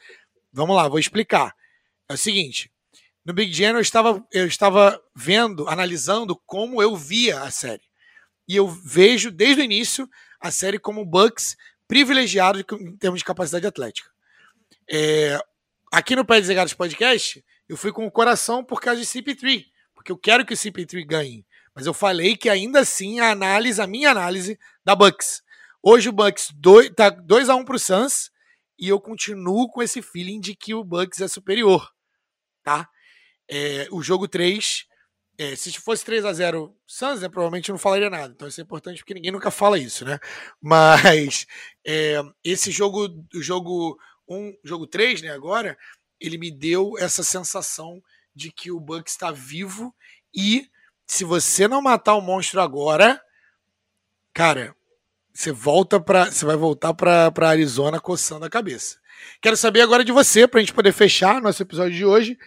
[0.53, 1.55] Vamos lá, vou explicar.
[2.09, 2.71] É o seguinte,
[3.25, 7.83] no Big Jam eu estava, eu estava vendo, analisando como eu via a série.
[8.47, 10.09] E eu vejo desde o início
[10.41, 14.11] a série como Bucks privilegiado em termos de capacidade atlética.
[14.91, 15.39] É,
[15.93, 19.67] aqui no Pé de Podcast, eu fui com o coração por causa de CP3,
[19.99, 21.45] porque eu quero que o CP3 ganhe.
[21.75, 25.43] Mas eu falei que ainda assim a análise, a minha análise da Bucks.
[25.83, 28.31] Hoje o Bucks dois, tá 2 a 1 um pro Suns
[28.79, 31.91] e eu continuo com esse feeling de que o Bucks é superior,
[32.63, 32.89] tá?
[33.51, 34.87] É, o jogo 3,
[35.37, 38.33] é, se fosse 3 a 0 Suns, né, provavelmente eu não falaria nada.
[38.33, 40.21] Então isso é importante porque ninguém nunca fala isso, né?
[40.63, 41.45] Mas
[41.85, 45.77] é, esse jogo, o jogo 1, um, jogo 3, né, agora,
[46.21, 48.01] ele me deu essa sensação
[48.39, 49.93] de que o Bucks está vivo
[50.33, 50.71] e
[51.05, 53.21] se você não matar o monstro agora,
[54.33, 54.77] cara,
[55.35, 58.97] você volta para, você vai voltar para Arizona coçando a cabeça.
[59.43, 62.39] Quero saber agora de você para a gente poder fechar nosso episódio de hoje.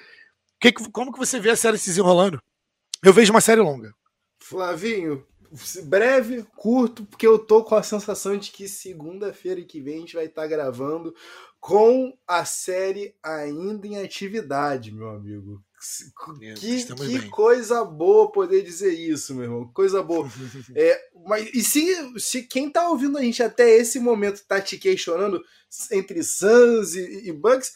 [0.62, 2.42] Que, como que você vê a série se desenrolando?
[3.04, 3.94] Eu vejo uma série longa.
[4.40, 5.26] Flavinho,
[5.84, 10.16] breve, curto, porque eu tô com a sensação de que segunda-feira que vem a gente
[10.16, 11.14] vai estar tá gravando
[11.60, 15.64] com a série ainda em atividade, meu amigo.
[16.56, 19.72] Que, que coisa boa poder dizer isso, meu irmão.
[19.74, 20.30] Coisa boa.
[20.76, 24.78] é, mas, e se, se quem tá ouvindo a gente até esse momento tá te
[24.78, 25.44] questionando
[25.92, 27.74] entre Suns e, e Bucks,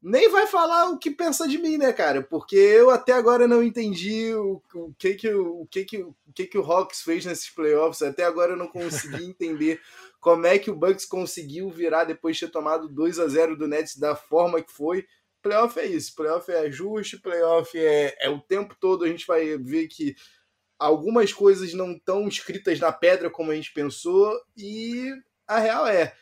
[0.00, 2.22] nem vai falar o que pensa de mim, né, cara?
[2.22, 6.46] Porque eu até agora não entendi o, o que que o, que que o que
[6.46, 8.02] que o Hawks fez nesses playoffs.
[8.02, 9.80] Até agora eu não consegui entender
[10.20, 13.66] como é que o Bucks conseguiu virar depois de ter tomado 2 a 0 do
[13.66, 15.04] Nets da forma que foi.
[15.42, 19.56] Playoff é isso, playoff é ajuste, playoff é, é o tempo todo a gente vai
[19.56, 20.14] ver que
[20.78, 25.12] algumas coisas não estão escritas na pedra como a gente pensou e
[25.46, 26.14] a real é,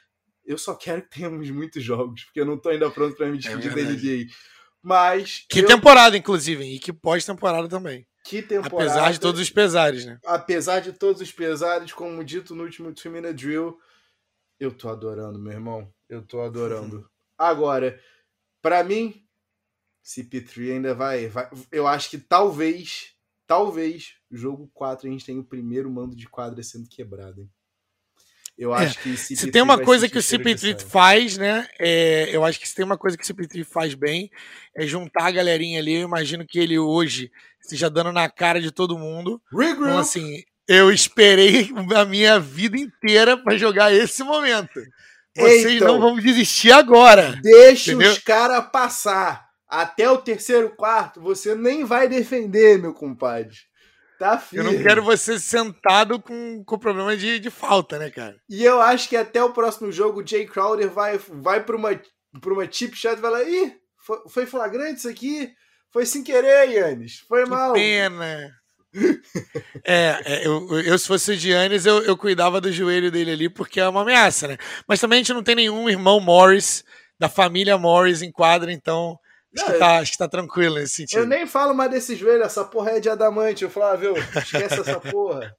[0.47, 3.37] eu só quero que tenhamos muitos jogos, porque eu não estou ainda pronto para me
[3.37, 4.33] é despedir é da NBA.
[4.81, 5.45] Mas.
[5.49, 5.67] Que eu...
[5.67, 8.07] temporada, inclusive, e que pós-temporada também.
[8.25, 8.91] Que temporada.
[8.91, 10.19] Apesar de todos os pesares, né?
[10.25, 13.77] Apesar de todos os pesares, como dito no último Two Minute Drill,
[14.61, 15.93] eu tô adorando, meu irmão.
[16.09, 17.09] Eu tô adorando.
[17.37, 18.01] Agora,
[18.67, 19.23] para mim,
[20.05, 21.49] CP3 ainda vai, vai.
[21.71, 23.12] Eu acho que talvez,
[23.47, 27.51] talvez, jogo 4 a gente tenha o primeiro mando de quadra sendo quebrado, hein?
[28.59, 31.69] Eu é, acho que se tem uma coisa que o CP3 faz, né?
[31.79, 34.33] É, eu acho que se tem uma coisa que o CP3 faz bem
[34.75, 35.95] é juntar a galerinha ali.
[35.95, 37.31] Eu imagino que ele hoje
[37.62, 39.41] esteja dando na cara de todo mundo.
[39.87, 44.81] Então, assim, eu esperei a minha vida inteira para jogar esse momento.
[45.37, 47.39] Vocês então, não vão desistir agora.
[47.43, 48.12] Deixa entendeu?
[48.12, 49.47] os caras passar.
[49.68, 53.57] Até o terceiro quarto, você nem vai defender, meu compadre.
[54.18, 54.64] Tá firme.
[54.64, 58.37] Eu não quero você sentado com, com problema de, de falta, né, cara?
[58.49, 62.01] E eu acho que até o próximo jogo, o Jay Crowder vai, vai para uma,
[62.41, 65.53] pra uma chip shot e vai lá, ih, foi, foi flagrante isso aqui?
[65.93, 67.24] Foi sem querer, Yannis.
[67.28, 67.72] Foi que mal.
[67.72, 68.51] pena.
[69.84, 73.49] É, é eu, eu, se fosse o Giannis, eu, eu cuidava do joelho dele ali,
[73.49, 74.57] porque é uma ameaça, né?
[74.86, 76.84] Mas também a gente não tem nenhum irmão Morris,
[77.18, 79.18] da família Morris em quadra, então
[79.55, 81.20] acho, que tá, acho que tá tranquilo nesse sentido.
[81.20, 84.14] Eu nem falo mais desse joelho, essa porra é de adamante, Flávio.
[84.36, 85.57] Esquece essa porra.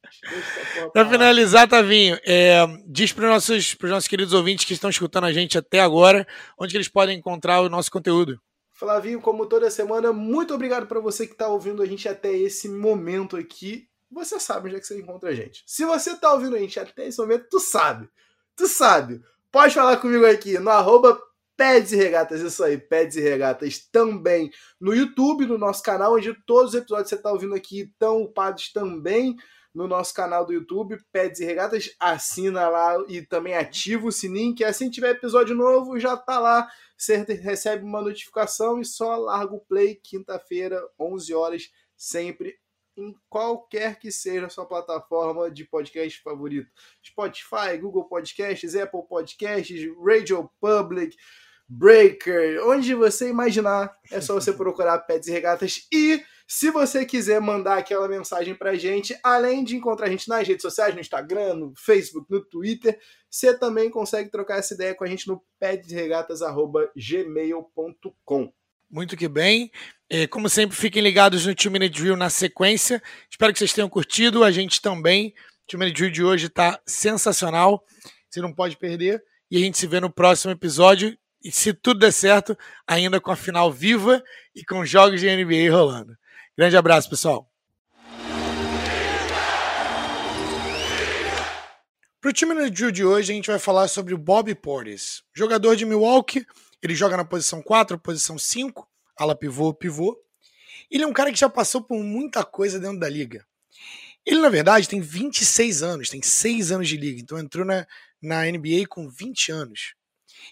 [0.75, 4.89] porra pra finalizar, Tavinho, é, diz para os nossos, pros nossos queridos ouvintes que estão
[4.89, 6.27] escutando a gente até agora,
[6.59, 8.39] onde que eles podem encontrar o nosso conteúdo.
[8.77, 12.69] Flavinho, como toda semana, muito obrigado para você que está ouvindo a gente até esse
[12.69, 13.89] momento aqui.
[14.11, 15.63] Você sabe onde é que você encontra a gente.
[15.65, 18.07] Se você está ouvindo a gente até esse momento, tu sabe.
[18.55, 19.19] Tu sabe.
[19.51, 21.19] Pode falar comigo aqui no arroba
[21.57, 26.35] Peds e Regatas, isso aí, Peds e Regatas também no YouTube, no nosso canal, onde
[26.45, 29.35] todos os episódios que você está ouvindo aqui estão upados também
[29.73, 34.53] no nosso canal do YouTube, Peds e Regatas, assina lá e também ativa o sininho,
[34.53, 36.67] que assim tiver episódio novo, já tá lá,
[36.97, 42.57] você recebe uma notificação e só larga o play quinta-feira, 11 horas, sempre
[42.97, 46.67] em qualquer que seja a sua plataforma de podcast favorito.
[47.05, 51.15] Spotify, Google Podcasts, Apple Podcasts, Radio Public,
[51.69, 55.87] Breaker, onde você imaginar, é só você procurar Pets e Regatas.
[55.93, 60.47] E se você quiser mandar aquela mensagem pra gente, além de encontrar a gente nas
[60.47, 62.97] redes sociais, no Instagram, no Facebook, no Twitter,
[63.29, 68.53] você também consegue trocar essa ideia com a gente no petsregatas.gmail.com.
[68.89, 69.69] Muito que bem.
[70.09, 73.03] É, como sempre, fiquem ligados no Two Minute Drill na sequência.
[73.29, 74.41] Espero que vocês tenham curtido.
[74.41, 75.33] A gente também.
[75.63, 77.83] O Two Minute Drill de hoje está sensacional.
[78.29, 79.21] Você não pode perder.
[79.51, 81.13] E a gente se vê no próximo episódio.
[81.43, 84.23] E se tudo der certo, ainda com a final viva
[84.55, 86.15] e com jogos de NBA rolando.
[86.57, 87.47] Grande abraço, pessoal.
[92.19, 95.21] Para o time no Drill de hoje, a gente vai falar sobre o Bob Portis,
[95.35, 96.43] jogador de Milwaukee.
[96.81, 100.17] Ele joga na posição 4, posição 5 ala pivô, pivô.
[100.89, 103.45] Ele é um cara que já passou por muita coisa dentro da liga.
[104.25, 107.85] Ele, na verdade, tem 26 anos, tem 6 anos de liga, então entrou na,
[108.19, 109.93] na NBA com 20 anos.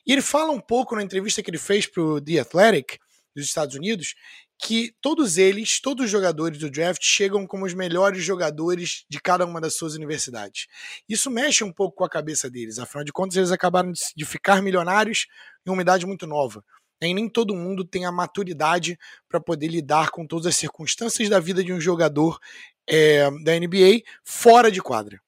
[0.05, 2.99] E ele fala um pouco na entrevista que ele fez para o The Athletic
[3.35, 4.15] dos Estados Unidos
[4.57, 9.45] que todos eles, todos os jogadores do draft chegam como os melhores jogadores de cada
[9.45, 10.67] uma das suas universidades.
[11.07, 14.61] Isso mexe um pouco com a cabeça deles, afinal de contas eles acabaram de ficar
[14.61, 15.27] milionários
[15.65, 16.63] em uma idade muito nova.
[17.01, 18.97] E nem todo mundo tem a maturidade
[19.29, 22.39] para poder lidar com todas as circunstâncias da vida de um jogador
[22.87, 25.19] é, da NBA fora de quadra.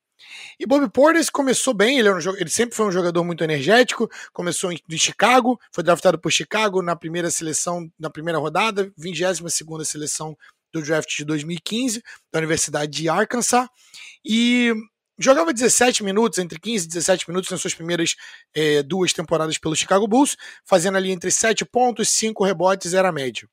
[0.60, 4.72] E Bob Portis começou bem, ele, um, ele, sempre foi um jogador muito energético, começou
[4.72, 9.86] em, em, Chicago, foi draftado por Chicago na primeira seleção, na primeira rodada, 22 segunda
[9.86, 10.38] seleção
[10.74, 13.68] do draft de 2015, da Universidade de Arkansas,
[14.26, 14.74] e
[15.18, 18.16] jogava 17 minutos, entre 15 e 17 minutos nas suas primeiras
[18.54, 23.50] é, duas temporadas pelo Chicago Bulls, fazendo ali entre 7 pontos, 5 rebotes, era médio.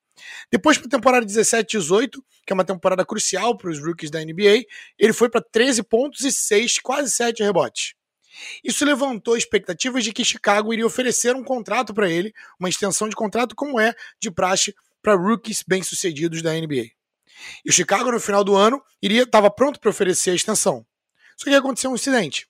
[0.50, 4.20] Depois, para a temporada 17 18, que é uma temporada crucial para os rookies da
[4.20, 4.64] NBA,
[4.98, 7.94] ele foi para 13 pontos e 6, quase 7 rebotes.
[8.62, 13.14] Isso levantou expectativas de que Chicago iria oferecer um contrato para ele, uma extensão de
[13.14, 16.90] contrato, como é de praxe para rookies bem-sucedidos da NBA.
[17.64, 20.84] E o Chicago, no final do ano, iria estava pronto para oferecer a extensão.
[21.36, 22.48] Só que aconteceu um incidente.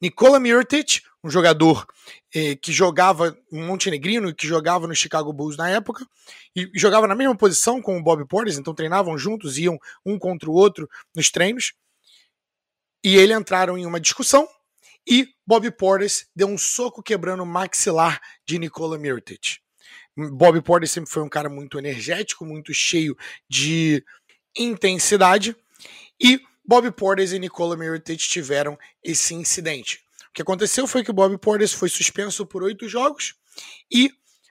[0.00, 1.86] Nikola Mirotic, um jogador
[2.34, 6.06] eh, que jogava, um montenegrino que jogava no Chicago Bulls na época,
[6.54, 10.50] e jogava na mesma posição com o Bob Portis, então treinavam juntos, iam um contra
[10.50, 11.72] o outro nos treinos.
[13.02, 14.46] E ele entraram em uma discussão
[15.06, 19.58] e Bob Portis deu um soco quebrando o maxilar de Nikola Mirotic.
[20.16, 23.16] Bob Portis sempre foi um cara muito energético, muito cheio
[23.48, 24.04] de
[24.56, 25.56] intensidade
[26.20, 30.03] e Bob Portis e Nikola Mirotic tiveram esse incidente.
[30.34, 33.34] Que aconteceu foi que o Bob Portis foi suspenso por oito jogos
[33.90, 34.10] e,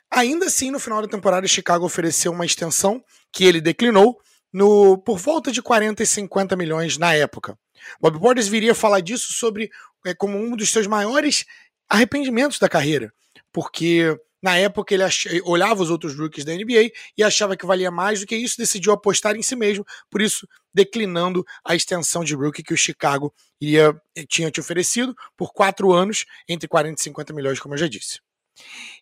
[0.10, 4.18] ainda assim, no final da temporada, Chicago ofereceu uma extensão que ele declinou
[4.52, 7.58] no, por volta de 40 e 50 milhões na época.
[8.00, 9.70] Bob Portis viria falar disso sobre
[10.06, 11.46] é, como um dos seus maiores
[11.90, 13.14] arrependimentos da carreira,
[13.52, 15.26] porque na época, ele ach...
[15.46, 18.92] olhava os outros rookies da NBA e achava que valia mais do que isso, decidiu
[18.92, 23.96] apostar em si mesmo, por isso declinando a extensão de rookie que o Chicago iria...
[24.28, 28.20] tinha te oferecido por quatro anos, entre 40 e 50 milhões, como eu já disse.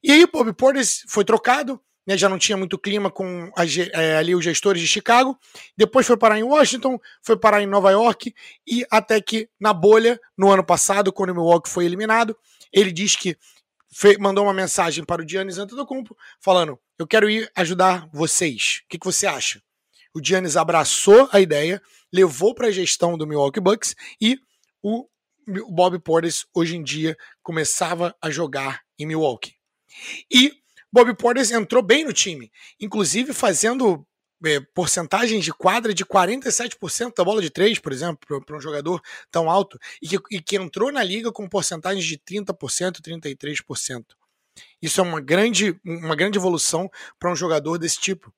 [0.03, 3.63] E aí, Bob Portis foi trocado, né, já não tinha muito clima com a,
[3.93, 5.37] é, ali os gestores de Chicago.
[5.75, 8.33] Depois foi parar em Washington, foi parar em Nova York
[8.67, 12.37] e até que na bolha, no ano passado, quando o Milwaukee foi eliminado,
[12.71, 13.35] ele diz que
[14.19, 18.81] mandou uma mensagem para o Giannis Antetokounmpo falando: "Eu quero ir ajudar vocês.
[18.85, 19.61] O que, que você acha?"
[20.13, 21.81] O Giannis abraçou a ideia,
[22.11, 24.37] levou para a gestão do Milwaukee Bucks e
[24.83, 25.07] o
[25.69, 29.55] Bob Portis hoje em dia começava a jogar em Milwaukee.
[30.31, 30.53] E
[30.91, 34.05] Bob Portis entrou bem no time, inclusive fazendo
[34.45, 39.01] é, porcentagens de quadra de 47% da bola de três, por exemplo, para um jogador
[39.29, 44.05] tão alto, e que, e que entrou na liga com porcentagens de 30%, 33%.
[44.81, 46.89] Isso é uma grande, uma grande evolução
[47.19, 48.33] para um jogador desse tipo.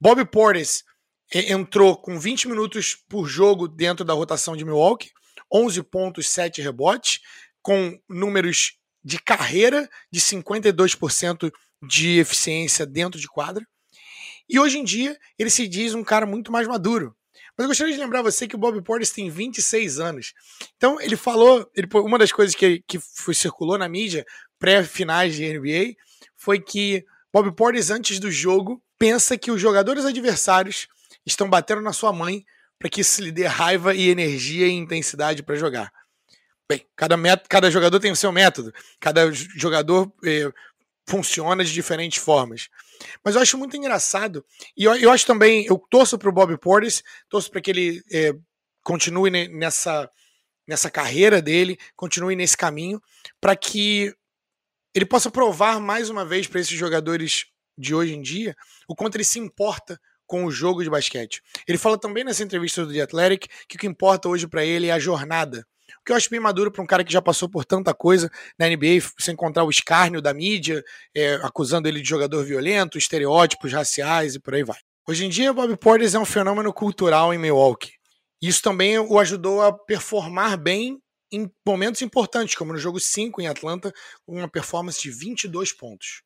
[0.00, 0.84] Bob Portis
[1.32, 5.10] é, entrou com 20 minutos por jogo dentro da rotação de Milwaukee,
[5.52, 7.20] 11 pontos, 7 rebotes,
[7.62, 11.52] com números de carreira de 52%
[11.82, 13.66] de eficiência dentro de quadra.
[14.52, 17.16] E hoje em dia, ele se diz um cara muito mais maduro.
[17.56, 20.34] Mas eu gostaria de lembrar você que o Bob Portis tem 26 anos.
[20.76, 21.66] Então, ele falou.
[21.74, 24.26] Ele, uma das coisas que, que foi, circulou na mídia
[24.58, 25.94] pré-finais de NBA
[26.36, 30.86] foi que Bob Portis, antes do jogo, pensa que os jogadores adversários
[31.24, 32.44] estão batendo na sua mãe
[32.78, 35.90] para que isso lhe dê raiva e energia e intensidade para jogar.
[36.68, 37.16] Bem, cada,
[37.48, 40.50] cada jogador tem o seu método, cada jogador é,
[41.12, 42.70] funciona de diferentes formas.
[43.22, 44.42] Mas eu acho muito engraçado,
[44.74, 48.02] e eu, eu acho também, eu torço para o Bob Portis, torço para que ele
[48.10, 48.32] é,
[48.82, 50.10] continue nessa,
[50.66, 52.98] nessa carreira dele, continue nesse caminho,
[53.38, 54.14] para que
[54.94, 57.44] ele possa provar mais uma vez para esses jogadores
[57.76, 58.54] de hoje em dia
[58.88, 61.42] o quanto ele se importa com o jogo de basquete.
[61.68, 64.86] Ele fala também nessa entrevista do The Athletic que o que importa hoje para ele
[64.86, 65.66] é a jornada.
[66.00, 68.30] O que eu acho bem maduro para um cara que já passou por tanta coisa
[68.58, 70.82] na NBA, sem encontrar o escárnio da mídia,
[71.14, 74.78] é, acusando ele de jogador violento, estereótipos raciais e por aí vai.
[75.06, 77.92] Hoje em dia, Bob Portis é um fenômeno cultural em Milwaukee.
[78.40, 81.00] Isso também o ajudou a performar bem
[81.32, 83.92] em momentos importantes, como no jogo 5 em Atlanta,
[84.26, 86.22] com uma performance de 22 pontos.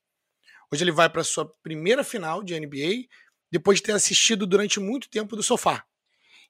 [0.73, 3.07] Hoje ele vai para sua primeira final de NBA,
[3.53, 5.85] depois de ter assistido durante muito tempo do sofá.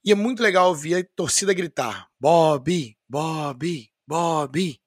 [0.04, 4.80] E é muito legal ouvir a torcida gritar: Bob, Bob, Bob.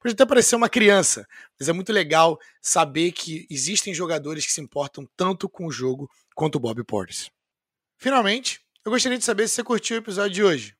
[0.00, 1.26] Pode até parecer uma criança,
[1.58, 6.10] mas é muito legal saber que existem jogadores que se importam tanto com o jogo
[6.34, 7.30] quanto o Bob Portis.
[7.98, 10.76] Finalmente, eu gostaria de saber se você curtiu o episódio de hoje.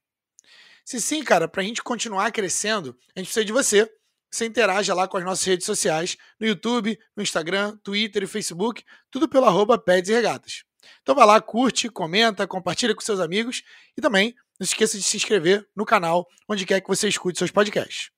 [0.85, 3.89] Se sim, cara, para a gente continuar crescendo, a gente precisa de você.
[4.29, 8.83] Você interaja lá com as nossas redes sociais, no YouTube, no Instagram, Twitter e Facebook,
[9.11, 10.65] tudo pelo arroba e Regatas.
[11.03, 13.63] Então vai lá, curte, comenta, compartilha com seus amigos
[13.97, 17.39] e também não se esqueça de se inscrever no canal onde quer que você escute
[17.39, 18.11] seus podcasts.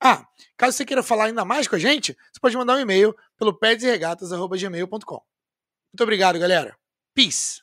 [0.00, 0.26] Ah,
[0.56, 3.54] caso você queira falar ainda mais com a gente, você pode mandar um e-mail pelo
[3.54, 5.22] pedsregatas.gmail.com.
[5.92, 6.76] Muito obrigado, galera.
[7.14, 7.62] Peace!